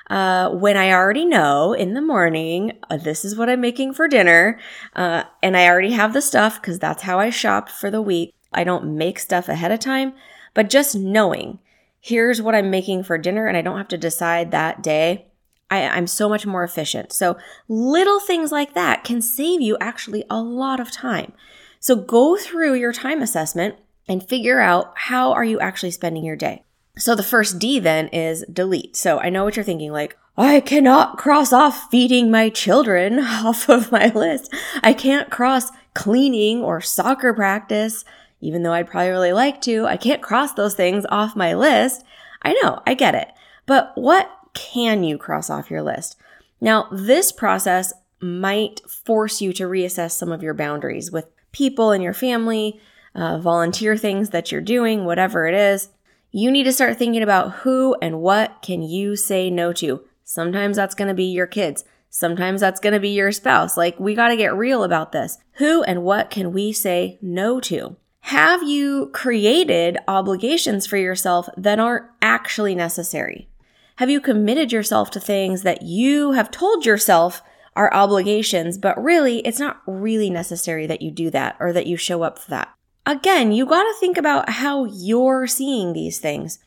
uh, 0.09 0.49
when 0.49 0.77
I 0.77 0.91
already 0.91 1.25
know 1.25 1.73
in 1.73 1.93
the 1.93 2.01
morning, 2.01 2.73
uh, 2.89 2.97
this 2.97 3.25
is 3.25 3.35
what 3.35 3.49
I'm 3.49 3.61
making 3.61 3.93
for 3.93 4.07
dinner, 4.07 4.59
uh, 4.95 5.23
and 5.43 5.57
I 5.57 5.67
already 5.67 5.91
have 5.91 6.13
the 6.13 6.21
stuff 6.21 6.61
because 6.61 6.79
that's 6.79 7.03
how 7.03 7.19
I 7.19 7.29
shop 7.29 7.69
for 7.69 7.91
the 7.91 8.01
week. 8.01 8.33
I 8.53 8.63
don't 8.63 8.97
make 8.97 9.19
stuff 9.19 9.49
ahead 9.49 9.71
of 9.71 9.79
time, 9.79 10.13
but 10.53 10.69
just 10.69 10.95
knowing 10.95 11.59
here's 11.99 12.41
what 12.41 12.55
I'm 12.55 12.69
making 12.69 13.03
for 13.03 13.17
dinner 13.17 13.47
and 13.47 13.57
I 13.57 13.61
don't 13.61 13.77
have 13.77 13.89
to 13.89 13.97
decide 13.97 14.51
that 14.51 14.81
day. 14.81 15.27
I, 15.69 15.87
I'm 15.87 16.07
so 16.07 16.29
much 16.29 16.45
more 16.45 16.63
efficient. 16.63 17.11
So 17.11 17.37
little 17.67 18.21
things 18.21 18.51
like 18.51 18.73
that 18.73 19.03
can 19.03 19.21
save 19.21 19.61
you 19.61 19.77
actually 19.81 20.23
a 20.29 20.41
lot 20.41 20.79
of 20.79 20.91
time. 20.91 21.33
So 21.79 21.95
go 21.95 22.37
through 22.37 22.75
your 22.75 22.93
time 22.93 23.21
assessment 23.21 23.75
and 24.07 24.27
figure 24.27 24.61
out 24.61 24.93
how 24.95 25.33
are 25.33 25.43
you 25.43 25.59
actually 25.59 25.91
spending 25.91 26.23
your 26.23 26.37
day. 26.37 26.63
So 26.97 27.15
the 27.15 27.23
first 27.23 27.59
D 27.59 27.79
then 27.79 28.07
is 28.09 28.43
delete. 28.51 28.95
So 28.95 29.19
I 29.19 29.29
know 29.29 29.43
what 29.43 29.55
you're 29.55 29.63
thinking, 29.63 29.91
like, 29.91 30.17
I 30.37 30.59
cannot 30.59 31.17
cross 31.17 31.51
off 31.51 31.89
feeding 31.89 32.29
my 32.29 32.49
children 32.49 33.19
off 33.19 33.69
of 33.69 33.91
my 33.91 34.07
list. 34.13 34.53
I 34.83 34.93
can't 34.93 35.31
cross 35.31 35.71
cleaning 35.93 36.61
or 36.61 36.81
soccer 36.81 37.33
practice, 37.33 38.05
even 38.39 38.63
though 38.63 38.73
I'd 38.73 38.87
probably 38.87 39.09
really 39.09 39.33
like 39.33 39.61
to. 39.61 39.85
I 39.85 39.97
can't 39.97 40.21
cross 40.21 40.53
those 40.53 40.75
things 40.75 41.05
off 41.09 41.35
my 41.35 41.53
list. 41.55 42.03
I 42.43 42.53
know, 42.61 42.81
I 42.85 42.93
get 42.93 43.15
it. 43.15 43.29
But 43.65 43.91
what 43.95 44.29
can 44.53 45.03
you 45.03 45.17
cross 45.17 45.49
off 45.49 45.71
your 45.71 45.81
list? 45.81 46.17
Now, 46.61 46.87
this 46.91 47.31
process 47.31 47.93
might 48.19 48.81
force 48.87 49.41
you 49.41 49.53
to 49.53 49.63
reassess 49.63 50.11
some 50.11 50.31
of 50.31 50.43
your 50.43 50.53
boundaries 50.53 51.11
with 51.11 51.27
people 51.51 51.91
in 51.91 52.01
your 52.01 52.13
family, 52.13 52.79
uh, 53.15 53.39
volunteer 53.39 53.97
things 53.97 54.29
that 54.29 54.51
you're 54.51 54.61
doing, 54.61 55.05
whatever 55.05 55.47
it 55.47 55.55
is 55.55 55.89
you 56.31 56.51
need 56.51 56.63
to 56.63 56.73
start 56.73 56.97
thinking 56.97 57.23
about 57.23 57.51
who 57.57 57.95
and 58.01 58.19
what 58.19 58.61
can 58.61 58.81
you 58.81 59.15
say 59.15 59.49
no 59.49 59.73
to. 59.73 60.03
Sometimes 60.23 60.75
that's 60.75 60.95
going 60.95 61.07
to 61.07 61.13
be 61.13 61.25
your 61.25 61.47
kids. 61.47 61.85
Sometimes 62.09 62.61
that's 62.61 62.79
going 62.79 62.93
to 62.93 62.99
be 62.99 63.09
your 63.09 63.31
spouse. 63.31 63.77
Like, 63.77 63.99
we 63.99 64.15
got 64.15 64.29
to 64.29 64.37
get 64.37 64.55
real 64.55 64.83
about 64.83 65.11
this. 65.11 65.37
Who 65.53 65.83
and 65.83 66.03
what 66.03 66.29
can 66.29 66.51
we 66.51 66.71
say 66.71 67.17
no 67.21 67.59
to? 67.61 67.97
Have 68.21 68.63
you 68.63 69.09
created 69.13 69.97
obligations 70.07 70.85
for 70.85 70.97
yourself 70.97 71.47
that 71.55 71.79
aren't 71.79 72.05
actually 72.21 72.75
necessary? 72.75 73.49
Have 73.97 74.09
you 74.09 74.19
committed 74.19 74.71
yourself 74.71 75.09
to 75.11 75.19
things 75.19 75.61
that 75.63 75.81
you 75.81 76.33
have 76.33 76.51
told 76.51 76.85
yourself 76.85 77.41
are 77.75 77.93
obligations, 77.93 78.77
but 78.77 79.01
really 79.01 79.39
it's 79.39 79.59
not 79.59 79.81
really 79.87 80.29
necessary 80.29 80.85
that 80.87 81.01
you 81.01 81.09
do 81.09 81.29
that 81.29 81.55
or 81.59 81.71
that 81.71 81.87
you 81.87 81.95
show 81.95 82.23
up 82.23 82.37
for 82.37 82.49
that? 82.49 82.76
Again, 83.07 83.51
you 83.51 83.65
got 83.65 83.83
to 83.83 83.99
think 83.99 84.17
about 84.17 84.49
how 84.49 84.85
you're 84.85 85.47
seeing 85.47 85.93
these 85.93 86.19
things. 86.19 86.59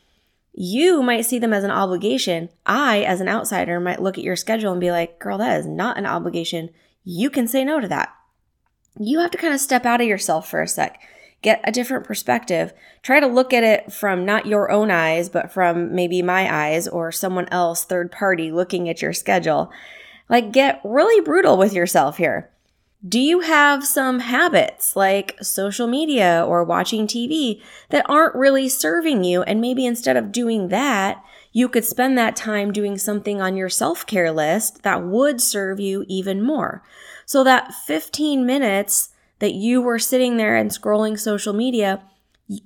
You 0.53 1.03
might 1.03 1.27
see 1.27 1.39
them 1.39 1.53
as 1.53 1.63
an 1.63 1.71
obligation. 1.71 2.49
I, 2.67 3.03
as 3.03 3.21
an 3.21 3.29
outsider, 3.29 3.79
might 3.79 4.03
look 4.03 4.19
at 4.19 4.25
your 4.25 4.37
schedule 4.37 4.73
and 4.73 4.81
be 4.81 4.91
like, 4.91 5.19
girl, 5.21 5.39
that 5.39 5.61
is 5.61 5.67
not 5.67 5.99
an 5.99 6.07
obligation. 6.07 6.71
You 7.05 7.31
can 7.31 7.47
say 7.47 7.63
no 7.63 7.79
to 7.79 7.87
that. 7.89 8.13
You 8.99 9.21
have 9.21 9.31
to 9.31 9.39
kind 9.39 9.55
of 9.55 9.61
step 9.61 9.87
out 9.87 10.01
of 10.01 10.09
yourself 10.09 10.49
for 10.49 10.61
a 10.61 10.67
sec, 10.67 11.01
get 11.43 11.61
a 11.63 11.73
different 11.73 12.05
perspective, 12.05 12.73
try 13.03 13.21
to 13.21 13.27
look 13.27 13.53
at 13.53 13.63
it 13.63 13.93
from 13.93 14.25
not 14.25 14.47
your 14.47 14.71
own 14.71 14.91
eyes, 14.91 15.29
but 15.29 15.53
from 15.53 15.95
maybe 15.95 16.23
my 16.23 16.53
eyes 16.53 16.89
or 16.89 17.13
someone 17.13 17.49
else, 17.51 17.85
third 17.85 18.11
party, 18.11 18.51
looking 18.51 18.89
at 18.89 19.01
your 19.01 19.13
schedule. 19.13 19.71
Like, 20.29 20.53
get 20.53 20.81
really 20.85 21.23
brutal 21.23 21.57
with 21.57 21.73
yourself 21.73 22.17
here. 22.17 22.51
Do 23.07 23.19
you 23.19 23.41
have 23.41 23.87
some 23.87 24.19
habits 24.19 24.95
like 24.95 25.39
social 25.41 25.87
media 25.87 26.45
or 26.47 26.63
watching 26.63 27.07
TV 27.07 27.63
that 27.89 28.05
aren't 28.11 28.35
really 28.35 28.69
serving 28.69 29.25
you? 29.25 29.43
And 29.43 29.59
maybe 29.59 29.87
instead 29.87 30.19
of 30.19 30.33
doing 30.33 30.69
that, 30.69 31.25
you 31.51 31.67
could 31.69 31.87
spend 31.87 32.19
that 32.19 32.37
time 32.37 32.73
doing 32.73 32.99
something 32.99 33.41
on 33.41 33.57
your 33.57 33.71
self 33.71 34.05
care 34.05 34.31
list 34.31 34.83
that 34.83 35.03
would 35.03 35.41
serve 35.41 35.81
you 35.81 36.05
even 36.09 36.43
more. 36.43 36.83
So 37.25 37.43
that 37.43 37.73
15 37.73 38.45
minutes 38.45 39.11
that 39.39 39.55
you 39.55 39.81
were 39.81 39.99
sitting 39.99 40.37
there 40.37 40.55
and 40.55 40.71
scrolling 40.71 41.19
social 41.19 41.55
media, 41.55 42.03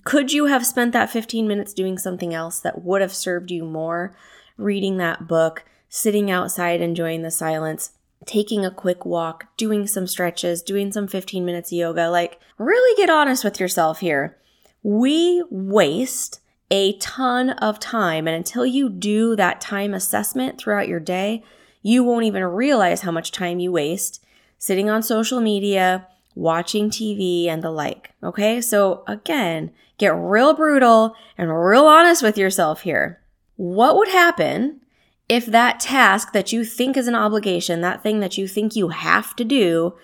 could 0.03 0.33
you 0.33 0.47
have 0.47 0.67
spent 0.67 0.93
that 0.95 1.11
15 1.11 1.47
minutes 1.47 1.73
doing 1.73 1.97
something 1.97 2.35
else 2.35 2.59
that 2.59 2.83
would 2.83 3.01
have 3.03 3.15
served 3.15 3.53
you 3.53 3.65
more? 3.65 4.17
Reading 4.57 4.97
that 4.97 5.29
book, 5.29 5.65
sitting 5.89 6.29
outside 6.29 6.81
enjoying 6.81 7.23
the 7.23 7.31
silence, 7.31 7.93
taking 8.27 8.65
a 8.65 8.71
quick 8.71 9.05
walk, 9.05 9.47
doing 9.57 9.87
some 9.87 10.07
stretches, 10.07 10.63
doing 10.63 10.93
some 10.93 11.07
15 11.07 11.45
minutes 11.45 11.71
of 11.71 11.79
yoga. 11.79 12.09
Like, 12.09 12.41
really 12.59 12.97
get 12.97 13.11
honest 13.11 13.45
with 13.45 13.61
yourself 13.61 14.01
here. 14.01 14.39
We 14.83 15.43
waste 15.51 16.41
a 16.71 16.97
ton 16.99 17.51
of 17.51 17.79
time. 17.79 18.27
And 18.27 18.37
until 18.37 18.67
you 18.67 18.89
do 18.89 19.37
that 19.37 19.61
time 19.61 19.95
assessment 19.95 20.59
throughout 20.59 20.89
your 20.89 21.01
day, 21.01 21.43
you 21.83 22.03
won't 22.03 22.25
even 22.25 22.45
realize 22.45 23.03
how 23.03 23.11
much 23.11 23.33
time 23.33 23.61
you 23.61 23.71
waste 23.71 24.25
sitting 24.59 24.89
on 24.89 25.03
social 25.03 25.41
media, 25.41 26.07
watching 26.35 26.89
TV, 26.89 27.47
and 27.47 27.63
the 27.63 27.71
like. 27.71 28.13
Okay. 28.23 28.61
So 28.61 29.05
again, 29.07 29.71
get 29.99 30.15
real 30.15 30.55
brutal 30.55 31.15
and 31.37 31.51
real 31.55 31.87
honest 31.87 32.23
with 32.23 32.39
yourself 32.39 32.81
here. 32.81 33.21
What 33.57 33.97
would 33.97 34.09
happen 34.09 34.81
if 35.29 35.47
that 35.47 35.81
task 35.81 36.33
that 36.33 36.53
you 36.53 36.65
think 36.65 36.97
is 36.97 37.09
an 37.09 37.15
obligation, 37.15 37.81
that 37.81 38.03
thing 38.03 38.21
that 38.21 38.37
you 38.37 38.47
think 38.47 38.77
you 38.77 38.89
have 38.89 39.35
to 39.37 39.45
do, 39.45 39.95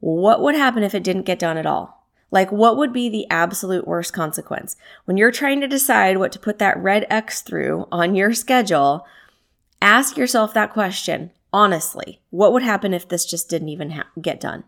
what 0.00 0.40
would 0.40 0.54
happen 0.54 0.82
if 0.82 0.94
it 0.94 1.04
didn't 1.04 1.22
get 1.22 1.38
done 1.38 1.56
at 1.56 1.66
all? 1.66 2.06
Like, 2.30 2.50
what 2.50 2.76
would 2.76 2.92
be 2.92 3.08
the 3.08 3.26
absolute 3.30 3.86
worst 3.86 4.12
consequence? 4.12 4.76
When 5.04 5.16
you're 5.16 5.30
trying 5.30 5.60
to 5.60 5.68
decide 5.68 6.18
what 6.18 6.32
to 6.32 6.38
put 6.38 6.58
that 6.58 6.78
red 6.78 7.06
X 7.08 7.42
through 7.42 7.86
on 7.92 8.14
your 8.14 8.32
schedule, 8.34 9.06
ask 9.80 10.16
yourself 10.16 10.52
that 10.54 10.72
question 10.72 11.30
honestly. 11.54 12.20
What 12.30 12.52
would 12.52 12.64
happen 12.64 12.92
if 12.92 13.08
this 13.08 13.24
just 13.24 13.48
didn't 13.48 13.68
even 13.68 13.92
ha- 13.92 14.08
get 14.20 14.40
done? 14.40 14.64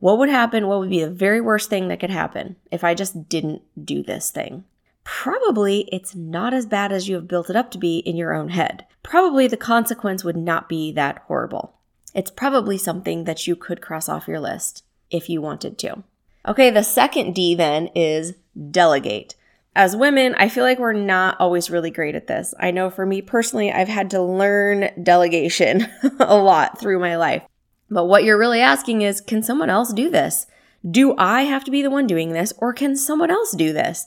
What 0.00 0.18
would 0.18 0.28
happen? 0.28 0.66
What 0.66 0.80
would 0.80 0.90
be 0.90 1.04
the 1.04 1.10
very 1.10 1.40
worst 1.40 1.70
thing 1.70 1.86
that 1.88 2.00
could 2.00 2.10
happen 2.10 2.56
if 2.72 2.82
I 2.82 2.94
just 2.94 3.28
didn't 3.28 3.62
do 3.82 4.02
this 4.02 4.32
thing? 4.32 4.64
Probably 5.08 5.88
it's 5.90 6.14
not 6.14 6.52
as 6.52 6.66
bad 6.66 6.92
as 6.92 7.08
you 7.08 7.14
have 7.14 7.26
built 7.26 7.48
it 7.48 7.56
up 7.56 7.70
to 7.70 7.78
be 7.78 8.00
in 8.00 8.14
your 8.14 8.34
own 8.34 8.50
head. 8.50 8.84
Probably 9.02 9.46
the 9.46 9.56
consequence 9.56 10.22
would 10.22 10.36
not 10.36 10.68
be 10.68 10.92
that 10.92 11.22
horrible. 11.28 11.74
It's 12.14 12.30
probably 12.30 12.76
something 12.76 13.24
that 13.24 13.46
you 13.46 13.56
could 13.56 13.80
cross 13.80 14.06
off 14.06 14.28
your 14.28 14.38
list 14.38 14.84
if 15.10 15.30
you 15.30 15.40
wanted 15.40 15.78
to. 15.78 16.04
Okay, 16.46 16.68
the 16.68 16.82
second 16.82 17.34
D 17.34 17.54
then 17.54 17.88
is 17.94 18.34
delegate. 18.70 19.34
As 19.74 19.96
women, 19.96 20.34
I 20.34 20.50
feel 20.50 20.62
like 20.62 20.78
we're 20.78 20.92
not 20.92 21.40
always 21.40 21.70
really 21.70 21.90
great 21.90 22.14
at 22.14 22.26
this. 22.26 22.52
I 22.60 22.70
know 22.70 22.90
for 22.90 23.06
me 23.06 23.22
personally, 23.22 23.72
I've 23.72 23.88
had 23.88 24.10
to 24.10 24.20
learn 24.20 24.90
delegation 25.02 25.88
a 26.20 26.36
lot 26.36 26.78
through 26.78 26.98
my 26.98 27.16
life. 27.16 27.44
But 27.90 28.04
what 28.04 28.24
you're 28.24 28.38
really 28.38 28.60
asking 28.60 29.00
is 29.00 29.22
can 29.22 29.42
someone 29.42 29.70
else 29.70 29.90
do 29.94 30.10
this? 30.10 30.46
Do 30.88 31.14
I 31.16 31.42
have 31.44 31.64
to 31.64 31.70
be 31.70 31.80
the 31.80 31.90
one 31.90 32.06
doing 32.06 32.34
this 32.34 32.52
or 32.58 32.74
can 32.74 32.94
someone 32.94 33.30
else 33.30 33.52
do 33.52 33.72
this? 33.72 34.06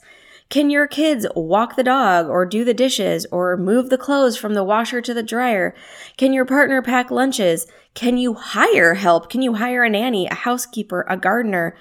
Can 0.52 0.70
your 0.70 0.86
kids 0.86 1.26
walk 1.34 1.78
the 1.78 1.84
dog 1.84 2.28
or 2.28 2.46
do 2.46 2.66
the 2.66 2.74
dishes 2.74 3.26
or 3.32 3.56
move 3.56 3.90
the 3.90 3.98
clothes 3.98 4.36
from 4.36 4.54
the 4.54 4.66
washer 4.66 5.00
to 5.00 5.14
the 5.14 5.24
dryer? 5.24 5.74
Can 6.18 6.34
your 6.34 6.44
partner 6.44 6.82
pack 6.82 7.10
lunches? 7.10 7.68
Can 7.94 8.18
you 8.18 8.34
hire 8.34 8.96
help? 8.96 9.30
Can 9.30 9.42
you 9.42 9.54
hire 9.54 9.86
a 9.86 9.90
nanny, 9.90 10.28
a 10.28 10.36
housekeeper, 10.36 11.06
a 11.08 11.16
gardener? 11.16 11.78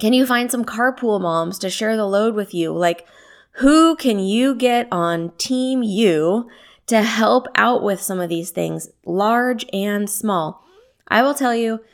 Can 0.00 0.12
you 0.12 0.26
find 0.26 0.50
some 0.50 0.64
carpool 0.64 1.20
moms 1.20 1.60
to 1.60 1.70
share 1.70 1.96
the 1.96 2.06
load 2.06 2.34
with 2.34 2.52
you? 2.52 2.72
Like, 2.72 3.06
who 3.52 3.94
can 3.94 4.18
you 4.18 4.56
get 4.56 4.88
on 4.90 5.30
Team 5.38 5.84
You 5.84 6.50
to 6.88 7.02
help 7.02 7.46
out 7.54 7.84
with 7.84 8.02
some 8.02 8.18
of 8.18 8.28
these 8.28 8.50
things, 8.50 8.88
large 9.06 9.64
and 9.72 10.10
small? 10.10 10.64
I 11.06 11.22
will 11.22 11.34
tell 11.34 11.54
you, 11.54 11.84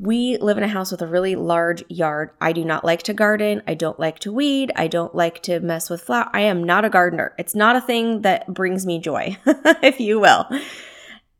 we 0.00 0.36
live 0.38 0.58
in 0.58 0.64
a 0.64 0.68
house 0.68 0.92
with 0.92 1.02
a 1.02 1.06
really 1.06 1.34
large 1.34 1.82
yard. 1.88 2.30
I 2.40 2.52
do 2.52 2.64
not 2.64 2.84
like 2.84 3.02
to 3.04 3.14
garden. 3.14 3.62
I 3.66 3.74
don't 3.74 3.98
like 3.98 4.20
to 4.20 4.32
weed. 4.32 4.70
I 4.76 4.86
don't 4.86 5.14
like 5.14 5.42
to 5.44 5.60
mess 5.60 5.90
with 5.90 6.02
flower. 6.02 6.30
I 6.32 6.42
am 6.42 6.62
not 6.62 6.84
a 6.84 6.90
gardener. 6.90 7.34
It's 7.38 7.54
not 7.54 7.76
a 7.76 7.80
thing 7.80 8.22
that 8.22 8.52
brings 8.52 8.86
me 8.86 9.00
joy, 9.00 9.36
if 9.46 9.98
you 9.98 10.20
will. 10.20 10.48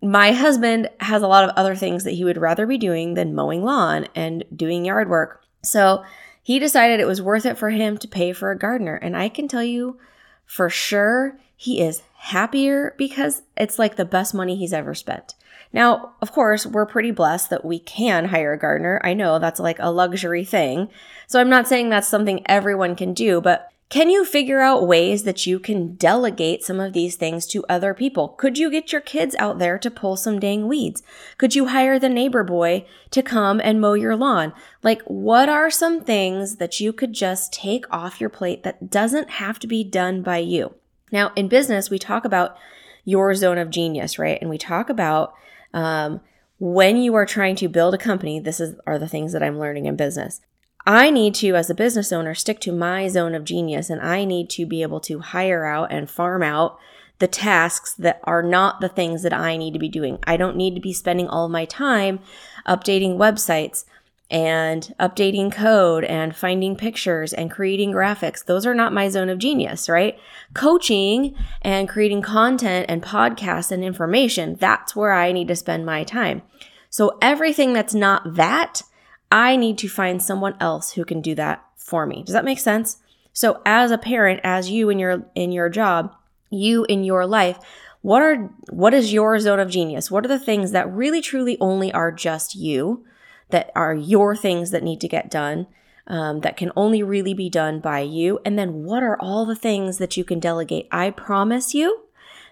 My 0.03 0.33
husband 0.33 0.91
has 1.01 1.23
a 1.23 1.29
lot 1.29 1.49
of 1.49 1.55
other 1.57 1.77
things 1.77 2.05
that 2.05 2.13
he 2.13 2.25
would 2.25 2.37
rather 2.37 2.67
be 2.67 2.79
doing 2.79 3.15
than 3.15 3.35
mowing 3.35 3.65
lawn 3.65 4.09
and 4.15 4.45
doing 4.55 4.85
yard 4.85 5.09
work. 5.09 5.43
So 5.63 6.05
he 6.43 6.59
decided 6.59 6.99
it 6.99 7.07
was 7.07 7.23
worth 7.23 7.47
it 7.47 7.59
for 7.59 7.71
him 7.71 7.99
to 7.99 8.09
pay 8.09 8.33
for 8.33 8.51
a 8.51 8.59
gardener. 8.59 8.95
And 8.97 9.17
I 9.17 9.29
can 9.29 9.49
tell 9.49 9.65
you 9.65 9.99
for 10.47 10.71
sure 10.71 11.39
he 11.55 11.81
is 11.81 12.03
happier 12.17 12.95
because 12.97 13.43
it's 13.57 13.79
like 13.79 13.97
the 13.97 14.05
best 14.05 14.35
money 14.35 14.57
he's 14.57 14.73
ever 14.73 14.95
spent. 14.95 15.35
Now, 15.73 16.15
of 16.23 16.33
course, 16.33 16.65
we're 16.65 16.87
pretty 16.87 17.11
blessed 17.11 17.51
that 17.51 17.65
we 17.65 17.79
can 17.79 18.27
hire 18.27 18.53
a 18.53 18.59
gardener. 18.59 19.01
I 19.05 19.15
know 19.15 19.39
that's 19.39 19.61
like 19.61 19.79
a 19.79 19.91
luxury 19.91 20.45
thing. 20.45 20.89
So 21.27 21.41
I'm 21.41 21.51
not 21.51 21.69
saying 21.69 21.91
that's 21.91 22.09
something 22.09 22.43
everyone 22.47 22.97
can 22.97 23.13
do, 23.13 23.41
but 23.41 23.71
can 23.91 24.11
you 24.11 24.27
figure 24.27 24.61
out 24.61 24.87
ways 24.87 25.23
that 25.23 25.47
you 25.47 25.59
can 25.59 25.95
delegate 25.95 26.63
some 26.63 26.79
of 26.79 26.93
these 26.93 27.17
things 27.17 27.47
to 27.47 27.65
other 27.71 27.95
people? 27.95 28.29
Could 28.29 28.59
you 28.59 28.71
get 28.71 28.93
your 28.93 29.01
kids 29.01 29.35
out 29.39 29.59
there 29.59 29.79
to 29.79 29.91
pull 29.91 30.17
some 30.19 30.39
dang 30.39 30.69
weeds? 30.69 31.03
Could 31.39 31.55
you 31.55 31.69
hire 31.69 31.99
the 31.99 32.11
neighbor 32.11 32.45
boy 32.45 32.85
to 33.13 33.23
come 33.23 33.63
and 33.65 33.81
mow 33.81 33.95
your 33.95 34.15
lawn? 34.15 34.53
Like, 34.83 35.01
what 35.05 35.49
are 35.49 35.71
some 35.71 36.03
things 36.03 36.57
that 36.57 36.81
you 36.81 36.93
could 36.93 37.15
just 37.15 37.51
take 37.51 37.87
off 37.91 38.21
your 38.21 38.29
plate 38.29 38.63
that 38.63 38.91
doesn't 38.91 39.31
have 39.31 39.59
to 39.61 39.67
be 39.67 39.85
done 39.85 40.21
by 40.21 40.39
you? 40.39 40.75
Now, 41.11 41.33
in 41.35 41.49
business, 41.49 41.89
we 41.89 41.99
talk 41.99 42.27
about 42.27 42.59
your 43.07 43.35
zone 43.35 43.57
of 43.57 43.71
genius, 43.71 44.19
right? 44.19 44.37
And 44.39 44.51
we 44.51 44.59
talk 44.59 44.91
about 44.91 45.33
um, 45.73 46.21
when 46.59 46.97
you 46.97 47.15
are 47.15 47.27
trying 47.27 47.57
to 47.57 47.69
build 47.69 47.95
a 47.95 47.99
company, 47.99 48.41
this 48.41 48.61
is 48.61 48.77
are 48.87 48.99
the 48.99 49.09
things 49.09 49.33
that 49.33 49.43
I'm 49.43 49.59
learning 49.59 49.87
in 49.87 49.97
business. 49.97 50.41
I 50.87 51.11
need 51.11 51.35
to, 51.37 51.55
as 51.55 51.69
a 51.69 51.75
business 51.75 52.13
owner, 52.13 52.35
stick 52.35 52.61
to 52.61 52.73
my 52.73 53.09
zone 53.09 53.35
of 53.35 53.45
genius, 53.45 53.91
and 53.91 54.01
I 54.01 54.25
need 54.25 54.49
to 54.51 54.65
be 54.65 54.83
able 54.83 55.01
to 55.01 55.19
hire 55.19 55.67
out 55.67 55.93
and 55.93 56.11
farm 56.11 56.43
out 56.43 56.79
the 57.19 57.29
tasks 57.29 57.93
that 57.95 58.21
are 58.25 58.43
not 58.43 58.81
the 58.81 58.89
things 58.89 59.23
that 59.23 59.33
I 59.33 59.57
need 59.57 59.73
to 59.73 59.79
be 59.79 59.89
doing. 59.89 60.19
I 60.25 60.37
don't 60.37 60.57
need 60.57 60.75
to 60.77 60.81
be 60.81 60.93
spending 60.93 61.29
all 61.29 61.47
of 61.47 61.51
my 61.51 61.65
time 61.65 62.21
updating 62.67 63.17
websites, 63.17 63.85
and 64.31 64.95
updating 65.01 65.51
code 65.51 66.05
and 66.05 66.37
finding 66.37 66.77
pictures 66.77 67.33
and 67.33 67.51
creating 67.51 67.93
graphics. 67.93 68.45
Those 68.45 68.67
are 68.67 68.75
not 68.75 68.93
my 68.93 69.09
zone 69.09 69.31
of 69.31 69.39
genius, 69.39 69.89
right? 69.89 70.19
Coaching 70.53 71.35
and 71.63 71.89
creating 71.89 72.23
content 72.23 72.87
and 72.89 73.03
podcasts 73.03 73.73
and 73.73 73.83
information, 73.83 74.57
that's 74.57 74.95
where 74.95 75.13
I 75.13 75.33
need 75.33 75.49
to 75.49 75.57
spend 75.57 75.87
my 75.87 76.05
time. 76.05 76.43
So 76.91 77.17
everything 77.23 77.73
that's 77.73 77.95
not 77.95 78.35
that, 78.35 78.83
I 79.31 79.57
need 79.57 79.79
to 79.79 79.89
find 79.89 80.23
someone 80.23 80.57
else 80.61 80.93
who 80.93 81.05
can 81.05 81.21
do 81.21 81.35
that 81.35 81.65
for 81.77 82.07
me. 82.07 82.23
Does 82.23 82.35
that 82.35 82.45
make 82.45 82.59
sense? 82.59 82.99
So 83.33 83.63
as 83.65 83.91
a 83.91 83.99
parent, 83.99 84.41
as 84.43 84.71
you 84.71 84.91
in 84.91 84.99
your 84.99 85.25
in 85.35 85.53
your 85.53 85.69
job, 85.69 86.15
you 86.51 86.85
in 86.85 87.05
your 87.05 87.27
life, 87.27 87.59
what 88.03 88.23
are 88.23 88.37
what 88.71 88.95
is 88.95 89.13
your 89.13 89.39
zone 89.39 89.61
of 89.61 89.71
genius? 89.71 90.11
What 90.11 90.25
are 90.25 90.29
the 90.29 90.39
things 90.39 90.73
that 90.73 90.91
really 90.93 91.21
truly 91.21 91.57
only 91.61 91.93
are 91.93 92.11
just 92.11 92.55
you? 92.55 93.05
That 93.51 93.71
are 93.75 93.95
your 93.95 94.37
things 94.37 94.71
that 94.71 94.83
need 94.83 95.01
to 95.01 95.09
get 95.09 95.31
done 95.31 95.67
um, 96.07 96.41
that 96.41 96.57
can 96.57 96.73
only 96.77 97.03
really 97.03 97.35
be 97.35 97.49
done 97.49 97.81
by 97.81 98.01
you? 98.01 98.41
And 98.45 98.59
then 98.59 98.85
what 98.85 99.03
are 99.03 99.21
all 99.21 99.47
the 99.47 99.57
things 99.57 99.99
that 99.99 100.17
you 100.17 100.25
can 100.25 100.41
delegate? 100.41 100.89
I 100.91 101.11
promise 101.11 101.75
you, 101.75 102.05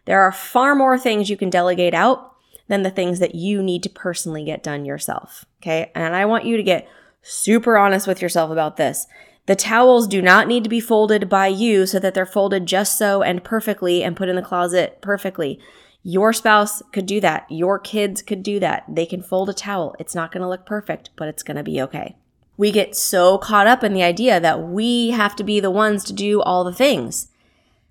there 0.05 0.21
are 0.21 0.33
far 0.33 0.75
more 0.75 0.99
things 0.99 1.29
you 1.31 1.37
can 1.37 1.51
delegate 1.51 1.95
out 1.95 2.35
than 2.69 2.83
the 2.83 2.91
things 2.91 3.19
that 3.19 3.35
you 3.35 3.63
need 3.63 3.83
to 3.83 3.89
personally 3.89 4.45
get 4.45 4.63
done 4.63 4.85
yourself. 4.85 5.45
Okay. 5.63 5.91
And 5.95 6.15
I 6.17 6.25
want 6.25 6.45
you 6.45 6.57
to 6.57 6.63
get 6.63 6.89
super 7.23 7.77
honest 7.77 8.07
with 8.07 8.23
yourself 8.23 8.51
about 8.51 8.77
this. 8.77 9.07
The 9.47 9.57
towels 9.57 10.09
do 10.09 10.21
not 10.21 10.49
need 10.49 10.65
to 10.65 10.71
be 10.71 10.81
folded 10.81 11.29
by 11.29 11.47
you 11.47 11.87
so 11.87 12.01
that 12.01 12.15
they're 12.15 12.27
folded 12.27 12.67
just 12.67 12.99
so 12.99 13.23
and 13.23 13.45
perfectly 13.45 14.03
and 14.03 14.17
put 14.17 14.29
in 14.29 14.37
the 14.37 14.43
closet 14.43 14.99
perfectly. 15.01 15.61
Your 16.09 16.33
spouse 16.33 16.85
could 16.93 17.07
do 17.07 17.21
that. 17.23 17.47
Your 17.51 17.81
kids 17.81 18.23
could 18.23 18.45
do 18.45 18.61
that. 18.61 18.85
They 18.89 19.07
can 19.07 19.25
fold 19.25 19.51
a 19.51 19.53
towel. 19.53 19.97
It's 19.99 20.15
not 20.15 20.31
going 20.31 20.43
to 20.43 20.49
look 20.49 20.65
perfect, 20.65 21.11
but 21.17 21.27
it's 21.27 21.43
going 21.43 21.57
to 21.57 21.65
be 21.65 21.83
okay. 21.83 22.15
We 22.57 22.71
get 22.71 22.95
so 22.95 23.39
caught 23.39 23.67
up 23.67 23.83
in 23.83 23.93
the 23.93 24.05
idea 24.05 24.39
that 24.39 24.63
we 24.63 25.11
have 25.11 25.35
to 25.35 25.43
be 25.43 25.59
the 25.59 25.69
ones 25.69 26.05
to 26.05 26.13
do 26.13 26.41
all 26.41 26.63
the 26.63 26.73
things 26.73 27.27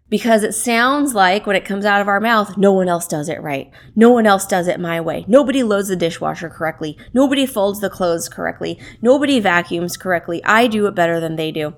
because 0.07 0.43
it 0.43 0.53
sounds 0.53 1.13
like 1.13 1.45
when 1.45 1.57
it 1.57 1.65
comes 1.65 1.83
out 1.83 1.99
of 1.99 2.07
our 2.07 2.21
mouth, 2.21 2.55
no 2.55 2.71
one 2.71 2.87
else 2.87 3.05
does 3.05 3.27
it 3.27 3.41
right. 3.41 3.69
No 3.97 4.11
one 4.11 4.25
else 4.25 4.47
does 4.47 4.69
it 4.69 4.79
my 4.79 5.01
way. 5.01 5.25
Nobody 5.27 5.61
loads 5.61 5.89
the 5.89 5.97
dishwasher 5.97 6.49
correctly. 6.49 6.97
Nobody 7.13 7.45
folds 7.45 7.81
the 7.81 7.89
clothes 7.89 8.29
correctly. 8.29 8.79
Nobody 9.01 9.41
vacuums 9.41 9.97
correctly. 9.97 10.41
I 10.45 10.67
do 10.67 10.87
it 10.87 10.95
better 10.95 11.19
than 11.19 11.35
they 11.35 11.51
do. 11.51 11.75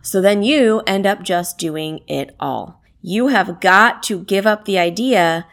So 0.00 0.20
then 0.20 0.44
you 0.44 0.82
end 0.86 1.06
up 1.06 1.24
just 1.24 1.58
doing 1.58 2.04
it 2.06 2.36
all. 2.38 2.80
You 3.00 3.28
have 3.28 3.60
got 3.60 4.04
to 4.04 4.22
give 4.22 4.46
up 4.46 4.64
the 4.64 4.78
idea 4.78 5.48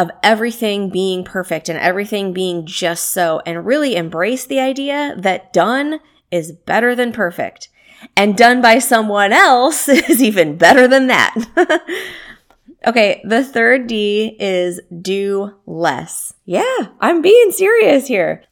of 0.00 0.10
everything 0.22 0.88
being 0.88 1.22
perfect 1.22 1.68
and 1.68 1.78
everything 1.78 2.32
being 2.32 2.64
just 2.64 3.10
so, 3.10 3.42
and 3.44 3.66
really 3.66 3.96
embrace 3.96 4.46
the 4.46 4.58
idea 4.58 5.14
that 5.18 5.52
done 5.52 6.00
is 6.30 6.52
better 6.52 6.94
than 6.94 7.12
perfect. 7.12 7.68
And 8.16 8.34
done 8.34 8.62
by 8.62 8.78
someone 8.78 9.30
else 9.30 9.88
is 9.88 10.22
even 10.22 10.56
better 10.56 10.88
than 10.88 11.08
that. 11.08 11.34
okay, 12.86 13.20
the 13.24 13.44
third 13.44 13.88
D 13.88 14.38
is 14.40 14.80
do 15.02 15.54
less. 15.66 16.32
Yeah, 16.46 16.86
I'm 16.98 17.20
being 17.20 17.50
serious 17.50 18.06
here. 18.06 18.42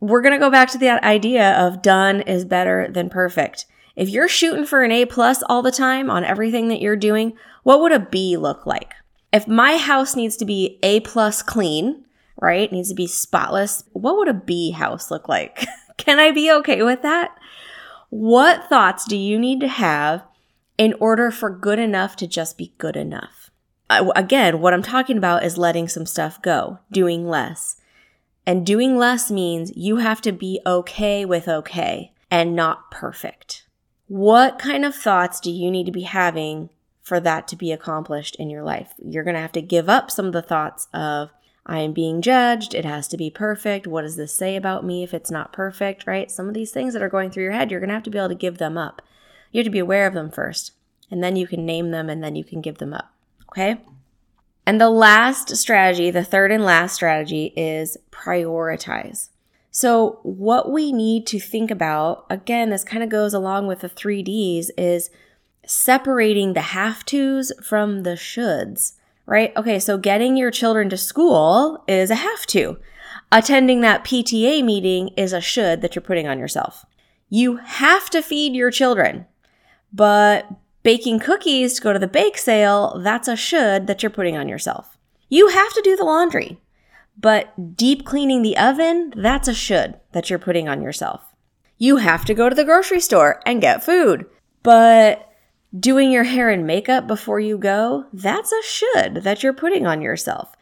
We're 0.00 0.20
going 0.20 0.34
to 0.34 0.38
go 0.38 0.50
back 0.50 0.70
to 0.72 0.78
that 0.78 1.02
idea 1.04 1.58
of 1.58 1.80
done 1.80 2.20
is 2.20 2.44
better 2.44 2.86
than 2.92 3.08
perfect. 3.08 3.64
If 3.96 4.10
you're 4.10 4.28
shooting 4.28 4.66
for 4.66 4.82
an 4.82 4.92
A 4.92 5.06
plus 5.06 5.42
all 5.48 5.62
the 5.62 5.72
time 5.72 6.10
on 6.10 6.22
everything 6.22 6.68
that 6.68 6.82
you're 6.82 6.96
doing, 6.96 7.32
what 7.62 7.80
would 7.80 7.92
a 7.92 7.98
B 7.98 8.36
look 8.36 8.66
like? 8.66 8.92
If 9.32 9.46
my 9.46 9.76
house 9.76 10.16
needs 10.16 10.36
to 10.38 10.44
be 10.44 10.78
A 10.82 11.00
plus 11.00 11.42
clean, 11.42 12.04
right? 12.40 12.62
It 12.62 12.72
needs 12.72 12.88
to 12.88 12.94
be 12.94 13.06
spotless. 13.06 13.84
What 13.92 14.16
would 14.16 14.28
a 14.28 14.34
B 14.34 14.70
house 14.70 15.10
look 15.10 15.28
like? 15.28 15.66
Can 15.96 16.18
I 16.18 16.30
be 16.30 16.50
okay 16.52 16.82
with 16.82 17.02
that? 17.02 17.36
What 18.10 18.68
thoughts 18.68 19.04
do 19.04 19.16
you 19.16 19.38
need 19.38 19.60
to 19.60 19.68
have 19.68 20.24
in 20.78 20.94
order 21.00 21.30
for 21.30 21.50
good 21.50 21.78
enough 21.78 22.16
to 22.16 22.26
just 22.26 22.56
be 22.56 22.72
good 22.78 22.96
enough? 22.96 23.50
again, 23.90 24.60
what 24.60 24.74
I'm 24.74 24.82
talking 24.82 25.16
about 25.16 25.44
is 25.44 25.56
letting 25.56 25.88
some 25.88 26.04
stuff 26.04 26.42
go, 26.42 26.78
doing 26.92 27.26
less. 27.26 27.76
And 28.46 28.64
doing 28.64 28.96
less 28.96 29.30
means 29.30 29.72
you 29.76 29.96
have 29.96 30.20
to 30.22 30.32
be 30.32 30.60
okay 30.66 31.24
with 31.24 31.48
okay 31.48 32.12
and 32.30 32.54
not 32.54 32.90
perfect. 32.90 33.66
What 34.06 34.58
kind 34.58 34.84
of 34.84 34.94
thoughts 34.94 35.40
do 35.40 35.50
you 35.50 35.70
need 35.70 35.86
to 35.86 35.92
be 35.92 36.02
having 36.02 36.70
for 37.08 37.18
that 37.20 37.48
to 37.48 37.56
be 37.56 37.72
accomplished 37.72 38.36
in 38.36 38.50
your 38.50 38.62
life. 38.62 38.92
You're 39.02 39.24
going 39.24 39.34
to 39.34 39.40
have 39.40 39.52
to 39.52 39.62
give 39.62 39.88
up 39.88 40.10
some 40.10 40.26
of 40.26 40.32
the 40.32 40.42
thoughts 40.42 40.86
of, 40.92 41.30
I 41.66 41.80
am 41.80 41.92
being 41.92 42.22
judged. 42.22 42.74
It 42.74 42.84
has 42.84 43.08
to 43.08 43.16
be 43.16 43.30
perfect. 43.30 43.86
What 43.86 44.02
does 44.02 44.16
this 44.16 44.34
say 44.34 44.56
about 44.56 44.84
me 44.84 45.02
if 45.02 45.12
it's 45.12 45.30
not 45.30 45.52
perfect, 45.52 46.06
right? 46.06 46.30
Some 46.30 46.48
of 46.48 46.54
these 46.54 46.70
things 46.70 46.92
that 46.92 47.02
are 47.02 47.08
going 47.08 47.30
through 47.30 47.44
your 47.44 47.52
head, 47.52 47.70
you're 47.70 47.80
going 47.80 47.88
to 47.88 47.94
have 47.94 48.04
to 48.04 48.10
be 48.10 48.18
able 48.18 48.28
to 48.28 48.34
give 48.34 48.58
them 48.58 48.78
up. 48.78 49.02
You 49.50 49.58
have 49.58 49.66
to 49.66 49.70
be 49.70 49.78
aware 49.78 50.06
of 50.06 50.14
them 50.14 50.30
first, 50.30 50.72
and 51.10 51.22
then 51.24 51.36
you 51.36 51.46
can 51.46 51.64
name 51.64 51.90
them 51.90 52.10
and 52.10 52.22
then 52.22 52.36
you 52.36 52.44
can 52.44 52.60
give 52.60 52.78
them 52.78 52.92
up. 52.92 53.12
Okay? 53.50 53.80
And 54.66 54.78
the 54.78 54.90
last 54.90 55.56
strategy, 55.56 56.10
the 56.10 56.24
third 56.24 56.52
and 56.52 56.62
last 56.62 56.94
strategy 56.94 57.54
is 57.56 57.96
prioritize. 58.10 59.30
So, 59.70 60.20
what 60.22 60.70
we 60.70 60.92
need 60.92 61.26
to 61.28 61.38
think 61.38 61.70
about, 61.70 62.26
again, 62.28 62.70
this 62.70 62.84
kind 62.84 63.02
of 63.02 63.08
goes 63.08 63.32
along 63.32 63.66
with 63.66 63.80
the 63.80 63.88
three 63.88 64.22
Ds, 64.22 64.70
is 64.76 65.10
separating 65.68 66.54
the 66.54 66.62
have 66.62 67.04
tos 67.04 67.52
from 67.62 68.02
the 68.02 68.16
shoulds, 68.16 68.94
right? 69.26 69.54
Okay, 69.54 69.78
so 69.78 69.98
getting 69.98 70.36
your 70.36 70.50
children 70.50 70.88
to 70.88 70.96
school 70.96 71.84
is 71.86 72.10
a 72.10 72.14
have 72.14 72.46
to. 72.46 72.78
Attending 73.30 73.82
that 73.82 74.02
PTA 74.02 74.64
meeting 74.64 75.08
is 75.08 75.34
a 75.34 75.42
should 75.42 75.82
that 75.82 75.94
you're 75.94 76.02
putting 76.02 76.26
on 76.26 76.38
yourself. 76.38 76.86
You 77.28 77.56
have 77.56 78.08
to 78.10 78.22
feed 78.22 78.54
your 78.54 78.70
children, 78.70 79.26
but 79.92 80.48
baking 80.82 81.18
cookies 81.18 81.74
to 81.74 81.82
go 81.82 81.92
to 81.92 81.98
the 81.98 82.08
bake 82.08 82.38
sale, 82.38 82.98
that's 83.04 83.28
a 83.28 83.36
should 83.36 83.86
that 83.86 84.02
you're 84.02 84.08
putting 84.08 84.38
on 84.38 84.48
yourself. 84.48 84.96
You 85.28 85.48
have 85.48 85.74
to 85.74 85.82
do 85.82 85.96
the 85.96 86.04
laundry, 86.04 86.62
but 87.20 87.76
deep 87.76 88.06
cleaning 88.06 88.40
the 88.40 88.56
oven, 88.56 89.12
that's 89.14 89.48
a 89.48 89.54
should 89.54 90.00
that 90.12 90.30
you're 90.30 90.38
putting 90.38 90.66
on 90.66 90.80
yourself. 90.80 91.34
You 91.76 91.98
have 91.98 92.24
to 92.24 92.34
go 92.34 92.48
to 92.48 92.54
the 92.54 92.64
grocery 92.64 93.00
store 93.00 93.42
and 93.44 93.60
get 93.60 93.84
food, 93.84 94.24
but 94.62 95.27
Doing 95.76 96.10
your 96.10 96.24
hair 96.24 96.48
and 96.48 96.66
makeup 96.66 97.06
before 97.06 97.40
you 97.40 97.58
go, 97.58 98.06
that's 98.10 98.52
a 98.52 98.62
should 98.62 99.16
that 99.16 99.42
you're 99.42 99.52
putting 99.52 99.86
on 99.86 100.00
yourself. 100.00 100.56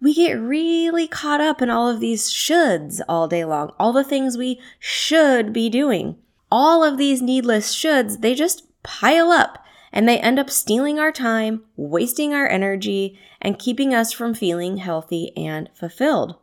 We 0.00 0.14
get 0.14 0.34
really 0.34 1.08
caught 1.08 1.40
up 1.40 1.60
in 1.60 1.68
all 1.68 1.88
of 1.88 1.98
these 1.98 2.30
shoulds 2.30 3.00
all 3.08 3.26
day 3.26 3.44
long, 3.44 3.72
all 3.80 3.92
the 3.92 4.04
things 4.04 4.38
we 4.38 4.60
should 4.78 5.52
be 5.52 5.68
doing. 5.68 6.16
All 6.50 6.84
of 6.84 6.96
these 6.96 7.20
needless 7.20 7.74
shoulds, 7.74 8.20
they 8.20 8.34
just 8.34 8.64
pile 8.84 9.32
up 9.32 9.64
and 9.92 10.08
they 10.08 10.18
end 10.18 10.38
up 10.38 10.48
stealing 10.48 11.00
our 11.00 11.12
time, 11.12 11.64
wasting 11.76 12.32
our 12.32 12.48
energy, 12.48 13.18
and 13.40 13.58
keeping 13.58 13.92
us 13.92 14.12
from 14.12 14.32
feeling 14.32 14.76
healthy 14.76 15.32
and 15.36 15.70
fulfilled. 15.74 16.36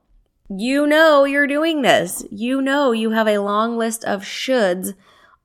You 0.50 0.86
know 0.86 1.24
you're 1.24 1.48
doing 1.48 1.84
this. 1.84 2.26
You 2.30 2.62
know 2.62 2.92
you 2.92 3.12
have 3.12 3.28
a 3.28 3.38
long 3.38 3.78
list 3.78 4.04
of 4.04 4.24
shoulds 4.24 4.94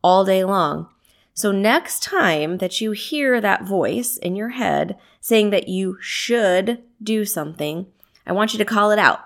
all 0.02 0.24
day 0.24 0.44
long. 0.44 0.88
So, 1.36 1.50
next 1.50 2.02
time 2.02 2.58
that 2.58 2.80
you 2.80 2.92
hear 2.92 3.40
that 3.40 3.66
voice 3.66 4.16
in 4.16 4.36
your 4.36 4.50
head 4.50 4.96
saying 5.20 5.50
that 5.50 5.68
you 5.68 5.98
should 6.00 6.82
do 7.02 7.24
something, 7.24 7.86
I 8.24 8.32
want 8.32 8.52
you 8.52 8.58
to 8.58 8.64
call 8.64 8.92
it 8.92 9.00
out. 9.00 9.20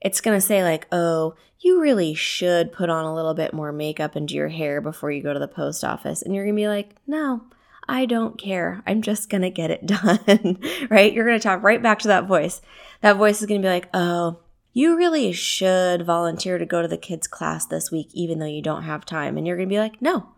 It's 0.00 0.20
going 0.20 0.36
to 0.36 0.46
say, 0.46 0.62
like, 0.62 0.86
oh, 0.92 1.34
you 1.58 1.80
really 1.80 2.14
should 2.14 2.72
put 2.72 2.90
on 2.90 3.04
a 3.04 3.14
little 3.14 3.34
bit 3.34 3.52
more 3.52 3.72
makeup 3.72 4.14
into 4.14 4.34
your 4.34 4.48
hair 4.48 4.80
before 4.80 5.10
you 5.10 5.20
go 5.20 5.32
to 5.32 5.40
the 5.40 5.48
post 5.48 5.82
office. 5.82 6.22
And 6.22 6.32
you're 6.32 6.44
going 6.44 6.54
to 6.54 6.62
be 6.62 6.68
like, 6.68 6.94
no, 7.08 7.42
I 7.88 8.06
don't 8.06 8.38
care. 8.38 8.82
I'm 8.86 9.02
just 9.02 9.28
going 9.28 9.42
to 9.42 9.50
get 9.50 9.72
it 9.72 9.86
done, 9.86 10.60
right? 10.88 11.12
You're 11.12 11.26
going 11.26 11.38
to 11.38 11.42
talk 11.42 11.64
right 11.64 11.82
back 11.82 11.98
to 12.00 12.08
that 12.08 12.26
voice. 12.26 12.60
That 13.00 13.16
voice 13.16 13.40
is 13.40 13.46
going 13.46 13.60
to 13.60 13.66
be 13.66 13.72
like, 13.72 13.88
oh, 13.92 14.38
you 14.72 14.96
really 14.96 15.32
should 15.32 16.06
volunteer 16.06 16.58
to 16.58 16.66
go 16.66 16.82
to 16.82 16.88
the 16.88 16.96
kids' 16.96 17.26
class 17.26 17.66
this 17.66 17.90
week, 17.90 18.10
even 18.12 18.38
though 18.38 18.46
you 18.46 18.62
don't 18.62 18.84
have 18.84 19.04
time. 19.04 19.36
And 19.36 19.44
you're 19.44 19.56
going 19.56 19.68
to 19.68 19.74
be 19.74 19.80
like, 19.80 20.00
no, 20.00 20.28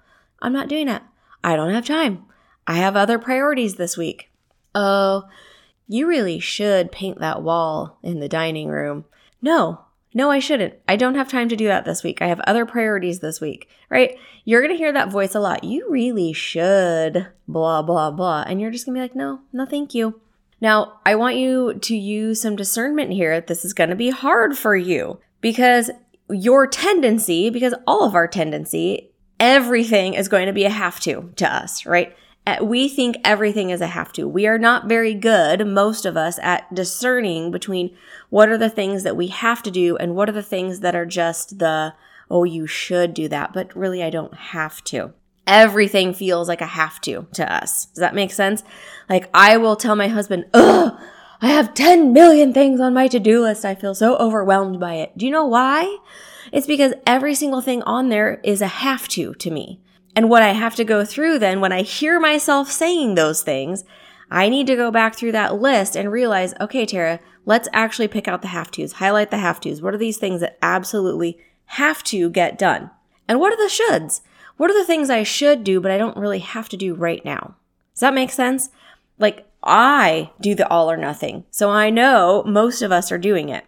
I'm 0.42 0.52
not 0.52 0.68
doing 0.68 0.88
it. 0.88 1.02
I 1.42 1.56
don't 1.56 1.74
have 1.74 1.86
time. 1.86 2.24
I 2.66 2.76
have 2.76 2.96
other 2.96 3.18
priorities 3.18 3.76
this 3.76 3.96
week. 3.96 4.30
Oh, 4.74 5.24
you 5.88 6.06
really 6.06 6.38
should 6.38 6.92
paint 6.92 7.18
that 7.18 7.42
wall 7.42 7.98
in 8.02 8.20
the 8.20 8.28
dining 8.28 8.68
room. 8.68 9.04
No, 9.42 9.86
no, 10.12 10.30
I 10.30 10.38
shouldn't. 10.38 10.74
I 10.88 10.96
don't 10.96 11.14
have 11.14 11.28
time 11.28 11.48
to 11.48 11.56
do 11.56 11.66
that 11.66 11.84
this 11.84 12.02
week. 12.02 12.20
I 12.20 12.26
have 12.26 12.40
other 12.40 12.66
priorities 12.66 13.20
this 13.20 13.40
week, 13.40 13.68
right? 13.88 14.18
You're 14.44 14.60
going 14.60 14.72
to 14.72 14.78
hear 14.78 14.92
that 14.92 15.10
voice 15.10 15.34
a 15.34 15.40
lot. 15.40 15.64
You 15.64 15.88
really 15.90 16.32
should, 16.32 17.28
blah, 17.46 17.82
blah, 17.82 18.10
blah. 18.10 18.44
And 18.46 18.60
you're 18.60 18.70
just 18.70 18.86
going 18.86 18.94
to 18.94 18.98
be 18.98 19.02
like, 19.02 19.16
no, 19.16 19.40
no, 19.52 19.66
thank 19.66 19.94
you. 19.94 20.20
Now, 20.60 21.00
I 21.06 21.14
want 21.14 21.36
you 21.36 21.74
to 21.74 21.96
use 21.96 22.42
some 22.42 22.56
discernment 22.56 23.12
here. 23.12 23.40
This 23.40 23.64
is 23.64 23.72
going 23.72 23.90
to 23.90 23.96
be 23.96 24.10
hard 24.10 24.58
for 24.58 24.76
you 24.76 25.20
because 25.40 25.90
your 26.28 26.66
tendency, 26.66 27.48
because 27.50 27.74
all 27.86 28.04
of 28.04 28.14
our 28.14 28.28
tendency 28.28 29.09
everything 29.40 30.14
is 30.14 30.28
going 30.28 30.46
to 30.46 30.52
be 30.52 30.64
a 30.64 30.70
have 30.70 31.00
to 31.00 31.32
to 31.36 31.52
us, 31.52 31.86
right? 31.86 32.14
Uh, 32.46 32.58
we 32.62 32.88
think 32.88 33.16
everything 33.24 33.70
is 33.70 33.80
a 33.80 33.86
have 33.86 34.12
to. 34.12 34.28
We 34.28 34.46
are 34.46 34.58
not 34.58 34.88
very 34.88 35.14
good, 35.14 35.66
most 35.66 36.06
of 36.06 36.16
us, 36.16 36.38
at 36.42 36.72
discerning 36.74 37.50
between 37.50 37.96
what 38.28 38.48
are 38.48 38.58
the 38.58 38.70
things 38.70 39.02
that 39.02 39.16
we 39.16 39.26
have 39.28 39.62
to 39.64 39.70
do 39.70 39.96
and 39.96 40.14
what 40.14 40.28
are 40.28 40.32
the 40.32 40.42
things 40.42 40.80
that 40.80 40.94
are 40.94 41.06
just 41.06 41.58
the, 41.58 41.94
oh, 42.30 42.44
you 42.44 42.66
should 42.66 43.14
do 43.14 43.28
that, 43.28 43.52
but 43.52 43.74
really 43.76 44.02
I 44.02 44.10
don't 44.10 44.34
have 44.34 44.82
to. 44.84 45.12
Everything 45.46 46.14
feels 46.14 46.48
like 46.48 46.60
a 46.60 46.66
have 46.66 47.00
to 47.02 47.26
to 47.34 47.52
us. 47.52 47.86
Does 47.86 48.00
that 48.00 48.14
make 48.14 48.32
sense? 48.32 48.62
Like 49.08 49.28
I 49.34 49.56
will 49.56 49.76
tell 49.76 49.96
my 49.96 50.08
husband, 50.08 50.46
ugh, 50.54 50.98
I 51.42 51.48
have 51.48 51.72
10 51.72 52.12
million 52.12 52.52
things 52.52 52.80
on 52.80 52.92
my 52.92 53.08
to 53.08 53.18
do 53.18 53.40
list. 53.40 53.64
I 53.64 53.74
feel 53.74 53.94
so 53.94 54.16
overwhelmed 54.16 54.78
by 54.78 54.94
it. 54.94 55.16
Do 55.16 55.24
you 55.24 55.32
know 55.32 55.46
why? 55.46 55.98
It's 56.52 56.66
because 56.66 56.92
every 57.06 57.34
single 57.34 57.62
thing 57.62 57.82
on 57.84 58.10
there 58.10 58.40
is 58.44 58.60
a 58.60 58.66
have 58.66 59.08
to 59.08 59.32
to 59.34 59.50
me. 59.50 59.80
And 60.14 60.28
what 60.28 60.42
I 60.42 60.52
have 60.52 60.74
to 60.76 60.84
go 60.84 61.04
through 61.04 61.38
then 61.38 61.60
when 61.60 61.72
I 61.72 61.82
hear 61.82 62.20
myself 62.20 62.70
saying 62.70 63.14
those 63.14 63.42
things, 63.42 63.84
I 64.30 64.48
need 64.48 64.66
to 64.66 64.76
go 64.76 64.90
back 64.90 65.16
through 65.16 65.32
that 65.32 65.60
list 65.60 65.96
and 65.96 66.12
realize, 66.12 66.54
okay, 66.60 66.84
Tara, 66.84 67.20
let's 67.46 67.68
actually 67.72 68.08
pick 68.08 68.28
out 68.28 68.42
the 68.42 68.48
have 68.48 68.70
tos, 68.70 68.92
highlight 68.92 69.30
the 69.30 69.38
have 69.38 69.60
tos. 69.60 69.80
What 69.80 69.94
are 69.94 69.98
these 69.98 70.18
things 70.18 70.40
that 70.40 70.58
absolutely 70.60 71.38
have 71.66 72.02
to 72.04 72.28
get 72.30 72.58
done? 72.58 72.90
And 73.26 73.40
what 73.40 73.52
are 73.52 73.56
the 73.56 73.72
shoulds? 73.72 74.20
What 74.56 74.70
are 74.70 74.78
the 74.78 74.86
things 74.86 75.08
I 75.08 75.22
should 75.22 75.64
do, 75.64 75.80
but 75.80 75.90
I 75.90 75.98
don't 75.98 76.16
really 76.16 76.40
have 76.40 76.68
to 76.68 76.76
do 76.76 76.94
right 76.94 77.24
now? 77.24 77.56
Does 77.94 78.00
that 78.00 78.14
make 78.14 78.30
sense? 78.30 78.68
Like, 79.18 79.49
I 79.62 80.30
do 80.40 80.54
the 80.54 80.68
all 80.68 80.90
or 80.90 80.96
nothing. 80.96 81.44
So 81.50 81.70
I 81.70 81.90
know 81.90 82.42
most 82.46 82.82
of 82.82 82.92
us 82.92 83.12
are 83.12 83.18
doing 83.18 83.48
it. 83.48 83.64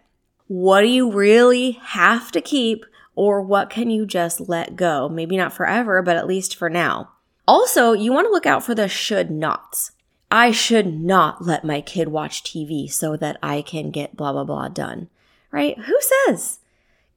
What 0.47 0.81
do 0.81 0.87
you 0.87 1.11
really 1.11 1.71
have 1.81 2.31
to 2.31 2.41
keep 2.41 2.85
or 3.15 3.41
what 3.41 3.69
can 3.69 3.89
you 3.89 4.05
just 4.05 4.49
let 4.49 4.75
go? 4.75 5.07
Maybe 5.07 5.37
not 5.37 5.53
forever, 5.53 6.01
but 6.01 6.17
at 6.17 6.27
least 6.27 6.55
for 6.55 6.69
now. 6.69 7.11
Also, 7.47 7.93
you 7.93 8.11
want 8.11 8.25
to 8.25 8.31
look 8.31 8.45
out 8.45 8.63
for 8.63 8.73
the 8.73 8.87
should 8.87 9.29
nots. 9.29 9.91
I 10.31 10.51
should 10.51 10.99
not 10.99 11.45
let 11.45 11.63
my 11.63 11.81
kid 11.81 12.07
watch 12.07 12.43
TV 12.43 12.91
so 12.91 13.15
that 13.17 13.37
I 13.43 13.61
can 13.61 13.91
get 13.91 14.17
blah, 14.17 14.31
blah, 14.31 14.43
blah 14.43 14.69
done. 14.69 15.09
Right? 15.51 15.77
Who 15.77 15.97
says? 16.25 16.59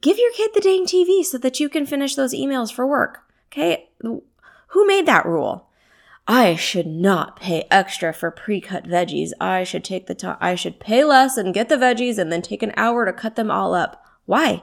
Give 0.03 0.19
your 0.19 0.33
kid 0.33 0.51
the 0.53 0.61
dang 0.61 0.85
TV 0.85 1.25
so 1.25 1.39
that 1.39 1.59
you 1.59 1.69
can 1.71 1.87
finish 1.87 2.15
those 2.15 2.35
emails 2.35 2.73
for 2.73 2.87
work. 2.87 3.23
Okay? 3.51 3.89
Who 4.03 4.87
made 4.87 5.07
that 5.07 5.25
rule? 5.25 5.66
I 6.29 6.57
should 6.57 6.87
not 6.87 7.39
pay 7.39 7.67
extra 7.71 8.13
for 8.13 8.31
pre-cut 8.31 8.85
veggies. 8.85 9.31
I 9.41 9.63
should 9.63 9.85
take 9.85 10.07
the 10.07 10.15
time, 10.15 10.37
I 10.41 10.57
should 10.57 10.81
pay 10.81 11.05
less 11.05 11.37
and 11.37 11.55
get 11.55 11.69
the 11.69 11.77
veggies 11.77 12.19
and 12.19 12.33
then 12.33 12.43
take 12.43 12.63
an 12.63 12.73
hour 12.77 13.05
to 13.05 13.13
cut 13.13 13.37
them 13.37 13.51
all 13.51 13.75
up. 13.75 14.05
Why? 14.25 14.63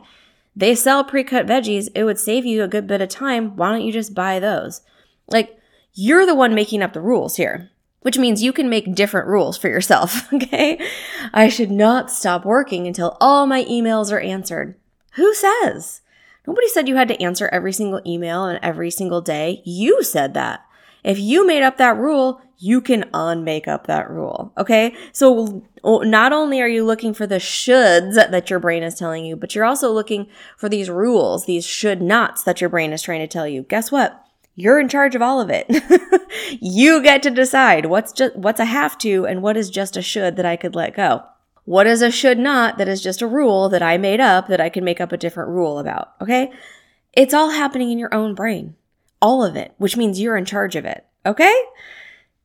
They 0.55 0.75
sell 0.75 1.03
pre-cut 1.03 1.47
veggies. 1.47 1.87
It 1.95 2.03
would 2.03 2.19
save 2.19 2.45
you 2.45 2.63
a 2.63 2.67
good 2.67 2.85
bit 2.85 3.01
of 3.01 3.09
time. 3.09 3.55
Why 3.55 3.69
don't 3.69 3.85
you 3.85 3.93
just 3.93 4.13
buy 4.13 4.39
those? 4.39 4.81
Like, 5.27 5.57
you're 5.93 6.25
the 6.25 6.35
one 6.35 6.53
making 6.53 6.81
up 6.81 6.93
the 6.93 7.01
rules 7.01 7.37
here, 7.37 7.71
which 8.01 8.17
means 8.17 8.43
you 8.43 8.51
can 8.51 8.69
make 8.69 8.93
different 8.93 9.27
rules 9.27 9.57
for 9.57 9.69
yourself. 9.69 10.31
Okay. 10.33 10.79
I 11.33 11.47
should 11.47 11.71
not 11.71 12.11
stop 12.11 12.45
working 12.45 12.85
until 12.85 13.17
all 13.21 13.47
my 13.47 13.63
emails 13.63 14.11
are 14.11 14.19
answered. 14.19 14.75
Who 15.13 15.33
says? 15.33 16.01
Nobody 16.45 16.67
said 16.67 16.87
you 16.87 16.95
had 16.95 17.07
to 17.07 17.21
answer 17.23 17.47
every 17.47 17.71
single 17.71 18.01
email 18.05 18.45
and 18.45 18.59
every 18.61 18.91
single 18.91 19.21
day. 19.21 19.61
You 19.65 20.03
said 20.03 20.33
that. 20.33 20.65
If 21.03 21.19
you 21.19 21.45
made 21.45 21.63
up 21.63 21.77
that 21.77 21.97
rule, 21.97 22.41
you 22.57 22.79
can 22.79 23.09
unmake 23.13 23.67
up 23.67 23.87
that 23.87 24.09
rule. 24.09 24.53
Okay. 24.57 24.95
So 25.11 25.63
not 25.83 26.31
only 26.31 26.61
are 26.61 26.67
you 26.67 26.85
looking 26.85 27.13
for 27.13 27.27
the 27.27 27.35
shoulds 27.35 28.15
that 28.15 28.49
your 28.49 28.59
brain 28.59 28.83
is 28.83 28.95
telling 28.95 29.25
you, 29.25 29.35
but 29.35 29.53
you're 29.53 29.65
also 29.65 29.91
looking 29.91 30.27
for 30.57 30.69
these 30.69 30.89
rules, 30.89 31.45
these 31.45 31.65
should 31.65 32.01
nots 32.01 32.43
that 32.43 32.61
your 32.61 32.69
brain 32.69 32.93
is 32.93 33.01
trying 33.01 33.19
to 33.19 33.27
tell 33.27 33.47
you. 33.47 33.63
Guess 33.63 33.91
what? 33.91 34.19
You're 34.55 34.79
in 34.79 34.87
charge 34.87 35.13
of 35.13 35.21
all 35.21 35.41
of 35.41 35.49
it. 35.49 35.65
you 36.61 37.01
get 37.01 37.21
to 37.23 37.31
decide 37.31 37.87
what's 37.87 38.13
just, 38.13 38.35
what's 38.35 38.59
a 38.61 38.65
have 38.65 38.97
to 38.99 39.25
and 39.25 39.41
what 39.41 39.57
is 39.57 39.69
just 39.69 39.97
a 39.97 40.01
should 40.01 40.37
that 40.37 40.45
I 40.45 40.55
could 40.55 40.75
let 40.75 40.95
go. 40.95 41.23
What 41.65 41.87
is 41.87 42.01
a 42.01 42.11
should 42.11 42.39
not 42.39 42.77
that 42.77 42.87
is 42.87 43.01
just 43.01 43.21
a 43.21 43.27
rule 43.27 43.67
that 43.69 43.81
I 43.81 43.97
made 43.97 44.21
up 44.21 44.47
that 44.47 44.61
I 44.61 44.69
can 44.69 44.83
make 44.83 45.01
up 45.01 45.11
a 45.11 45.17
different 45.17 45.49
rule 45.49 45.79
about. 45.79 46.13
Okay. 46.21 46.51
It's 47.13 47.33
all 47.33 47.49
happening 47.49 47.91
in 47.91 47.99
your 47.99 48.13
own 48.13 48.35
brain 48.35 48.75
all 49.23 49.43
of 49.43 49.55
it, 49.55 49.73
which 49.77 49.95
means 49.95 50.19
you're 50.19 50.35
in 50.35 50.45
charge 50.45 50.75
of 50.75 50.83
it. 50.83 51.05
Okay? 51.25 51.55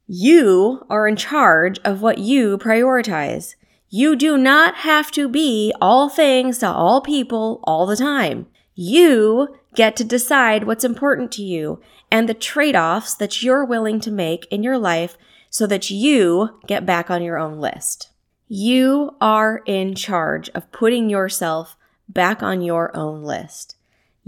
You 0.07 0.87
are 0.89 1.09
in 1.09 1.17
charge 1.17 1.79
of 1.81 2.01
what 2.01 2.19
you 2.19 2.57
prioritize. 2.57 3.57
You 3.91 4.15
do 4.15 4.39
not 4.39 4.77
have 4.77 5.11
to 5.13 5.29
be 5.29 5.75
all 5.81 6.09
things 6.09 6.59
to 6.59 6.69
all 6.69 7.01
people 7.01 7.61
all 7.65 7.85
the 7.85 7.97
time. 7.97 8.47
You 8.75 9.57
get 9.75 9.97
to 9.97 10.05
decide 10.05 10.65
what's 10.65 10.85
important 10.85 11.33
to 11.33 11.43
you 11.43 11.81
and 12.13 12.29
the 12.29 12.35
trade 12.35 12.77
offs 12.77 13.15
that 13.15 13.43
you're 13.43 13.65
willing 13.65 14.01
to 14.01 14.11
make 14.13 14.47
in 14.51 14.63
your 14.63 14.79
life 14.79 15.19
so 15.51 15.67
that 15.67 15.91
you 15.91 16.61
get 16.67 16.87
back 16.87 17.11
on 17.11 17.23
your 17.23 17.39
own 17.39 17.59
list. 17.59 18.11
You 18.47 19.17
are 19.21 19.63
in 19.67 19.95
charge 19.95 20.49
of 20.51 20.71
putting 20.71 21.11
yourself 21.11 21.77
back 22.09 22.43
on 22.43 22.63
your 22.63 22.97
own 22.97 23.25
list. 23.25 23.75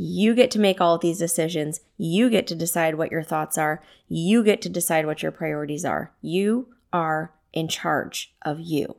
You 0.02 0.34
get 0.34 0.50
to 0.52 0.58
make 0.58 0.80
all 0.80 0.94
of 0.94 1.02
these 1.02 1.18
decisions. 1.18 1.82
You 1.98 2.30
get 2.30 2.46
to 2.46 2.54
decide 2.54 2.94
what 2.94 3.10
your 3.10 3.22
thoughts 3.22 3.58
are. 3.58 3.82
You 4.08 4.42
get 4.42 4.62
to 4.62 4.70
decide 4.70 5.04
what 5.04 5.22
your 5.22 5.30
priorities 5.30 5.84
are. 5.84 6.10
You 6.22 6.68
are 6.90 7.32
in 7.52 7.68
charge 7.68 8.32
of 8.40 8.60
you. 8.60 8.96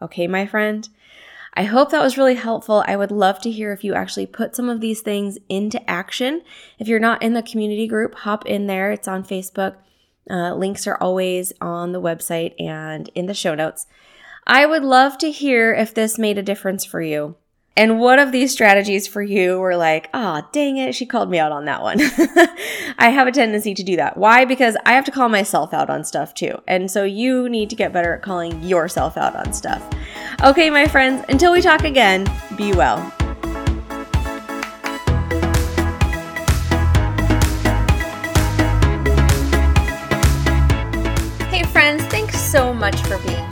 Okay, 0.00 0.26
my 0.26 0.46
friend? 0.46 0.88
I 1.52 1.64
hope 1.64 1.90
that 1.90 2.02
was 2.02 2.16
really 2.16 2.36
helpful. 2.36 2.82
I 2.86 2.96
would 2.96 3.10
love 3.10 3.42
to 3.42 3.50
hear 3.50 3.72
if 3.72 3.84
you 3.84 3.92
actually 3.92 4.24
put 4.24 4.56
some 4.56 4.70
of 4.70 4.80
these 4.80 5.02
things 5.02 5.36
into 5.50 5.86
action. 5.88 6.40
If 6.78 6.88
you're 6.88 6.98
not 6.98 7.22
in 7.22 7.34
the 7.34 7.42
community 7.42 7.86
group, 7.86 8.14
hop 8.14 8.46
in 8.46 8.68
there. 8.68 8.90
It's 8.90 9.06
on 9.06 9.24
Facebook. 9.24 9.76
Uh, 10.30 10.54
links 10.54 10.86
are 10.86 10.96
always 10.96 11.52
on 11.60 11.92
the 11.92 12.00
website 12.00 12.54
and 12.58 13.10
in 13.14 13.26
the 13.26 13.34
show 13.34 13.54
notes. 13.54 13.86
I 14.46 14.64
would 14.64 14.82
love 14.82 15.18
to 15.18 15.30
hear 15.30 15.74
if 15.74 15.92
this 15.92 16.16
made 16.16 16.38
a 16.38 16.42
difference 16.42 16.86
for 16.86 17.02
you. 17.02 17.36
And 17.78 18.00
what 18.00 18.18
of 18.18 18.32
these 18.32 18.50
strategies 18.50 19.06
for 19.06 19.22
you 19.22 19.60
were 19.60 19.76
like, 19.76 20.10
ah, 20.12 20.42
oh, 20.42 20.48
dang 20.50 20.78
it, 20.78 20.96
she 20.96 21.06
called 21.06 21.30
me 21.30 21.38
out 21.38 21.52
on 21.52 21.64
that 21.66 21.80
one. 21.80 22.00
I 22.98 23.08
have 23.10 23.28
a 23.28 23.32
tendency 23.32 23.72
to 23.72 23.84
do 23.84 23.94
that. 23.94 24.16
Why? 24.16 24.44
Because 24.44 24.76
I 24.84 24.94
have 24.94 25.04
to 25.04 25.12
call 25.12 25.28
myself 25.28 25.72
out 25.72 25.88
on 25.88 26.02
stuff 26.02 26.34
too. 26.34 26.60
And 26.66 26.90
so 26.90 27.04
you 27.04 27.48
need 27.48 27.70
to 27.70 27.76
get 27.76 27.92
better 27.92 28.14
at 28.14 28.22
calling 28.22 28.60
yourself 28.64 29.16
out 29.16 29.36
on 29.36 29.52
stuff. 29.52 29.80
Okay, 30.42 30.70
my 30.70 30.88
friends, 30.88 31.24
until 31.28 31.52
we 31.52 31.60
talk 31.60 31.84
again, 31.84 32.26
be 32.56 32.72
well. 32.72 32.98
Hey, 41.48 41.62
friends, 41.62 42.02
thanks 42.06 42.40
so 42.40 42.74
much 42.74 43.00
for 43.02 43.18
being. 43.18 43.47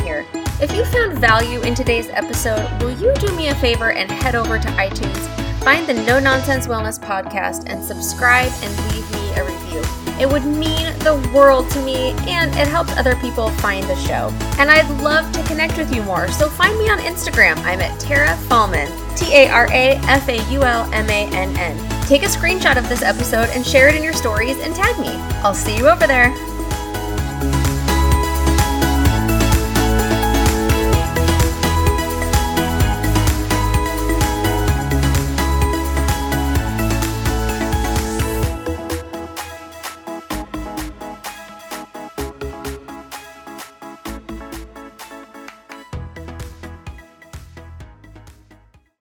If 0.58 0.72
you 0.74 0.86
found 0.86 1.18
value 1.18 1.60
in 1.60 1.74
today's 1.74 2.08
episode, 2.08 2.66
will 2.80 2.92
you 2.92 3.12
do 3.16 3.30
me 3.36 3.48
a 3.48 3.54
favor 3.56 3.92
and 3.92 4.10
head 4.10 4.34
over 4.34 4.58
to 4.58 4.68
iTunes, 4.68 5.18
find 5.62 5.86
the 5.86 5.92
No 5.92 6.18
Nonsense 6.18 6.66
Wellness 6.66 6.98
podcast, 6.98 7.64
and 7.66 7.84
subscribe 7.84 8.50
and 8.62 8.94
leave 8.94 9.10
me 9.12 9.34
a 9.36 9.44
review? 9.44 9.82
It 10.18 10.26
would 10.26 10.46
mean 10.46 10.98
the 11.00 11.30
world 11.34 11.68
to 11.72 11.82
me 11.82 12.12
and 12.26 12.50
it 12.52 12.66
helps 12.68 12.96
other 12.96 13.16
people 13.16 13.50
find 13.50 13.84
the 13.84 13.96
show. 13.96 14.32
And 14.58 14.70
I'd 14.70 14.88
love 15.02 15.30
to 15.32 15.42
connect 15.42 15.76
with 15.76 15.94
you 15.94 16.02
more, 16.04 16.26
so 16.28 16.48
find 16.48 16.78
me 16.78 16.88
on 16.88 17.00
Instagram. 17.00 17.58
I'm 17.58 17.82
at 17.82 18.00
Tara 18.00 18.34
Faulmann, 18.48 18.88
T 19.14 19.34
A 19.34 19.50
R 19.50 19.66
A 19.70 19.96
F 20.06 20.26
A 20.26 20.42
U 20.52 20.62
L 20.62 20.90
M 20.94 21.10
A 21.10 21.26
N 21.36 21.54
N. 21.58 22.06
Take 22.06 22.22
a 22.22 22.26
screenshot 22.26 22.78
of 22.78 22.88
this 22.88 23.02
episode 23.02 23.50
and 23.50 23.66
share 23.66 23.88
it 23.88 23.94
in 23.94 24.02
your 24.02 24.14
stories 24.14 24.56
and 24.60 24.74
tag 24.74 24.98
me. 24.98 25.12
I'll 25.42 25.52
see 25.52 25.76
you 25.76 25.86
over 25.86 26.06
there. 26.06 26.34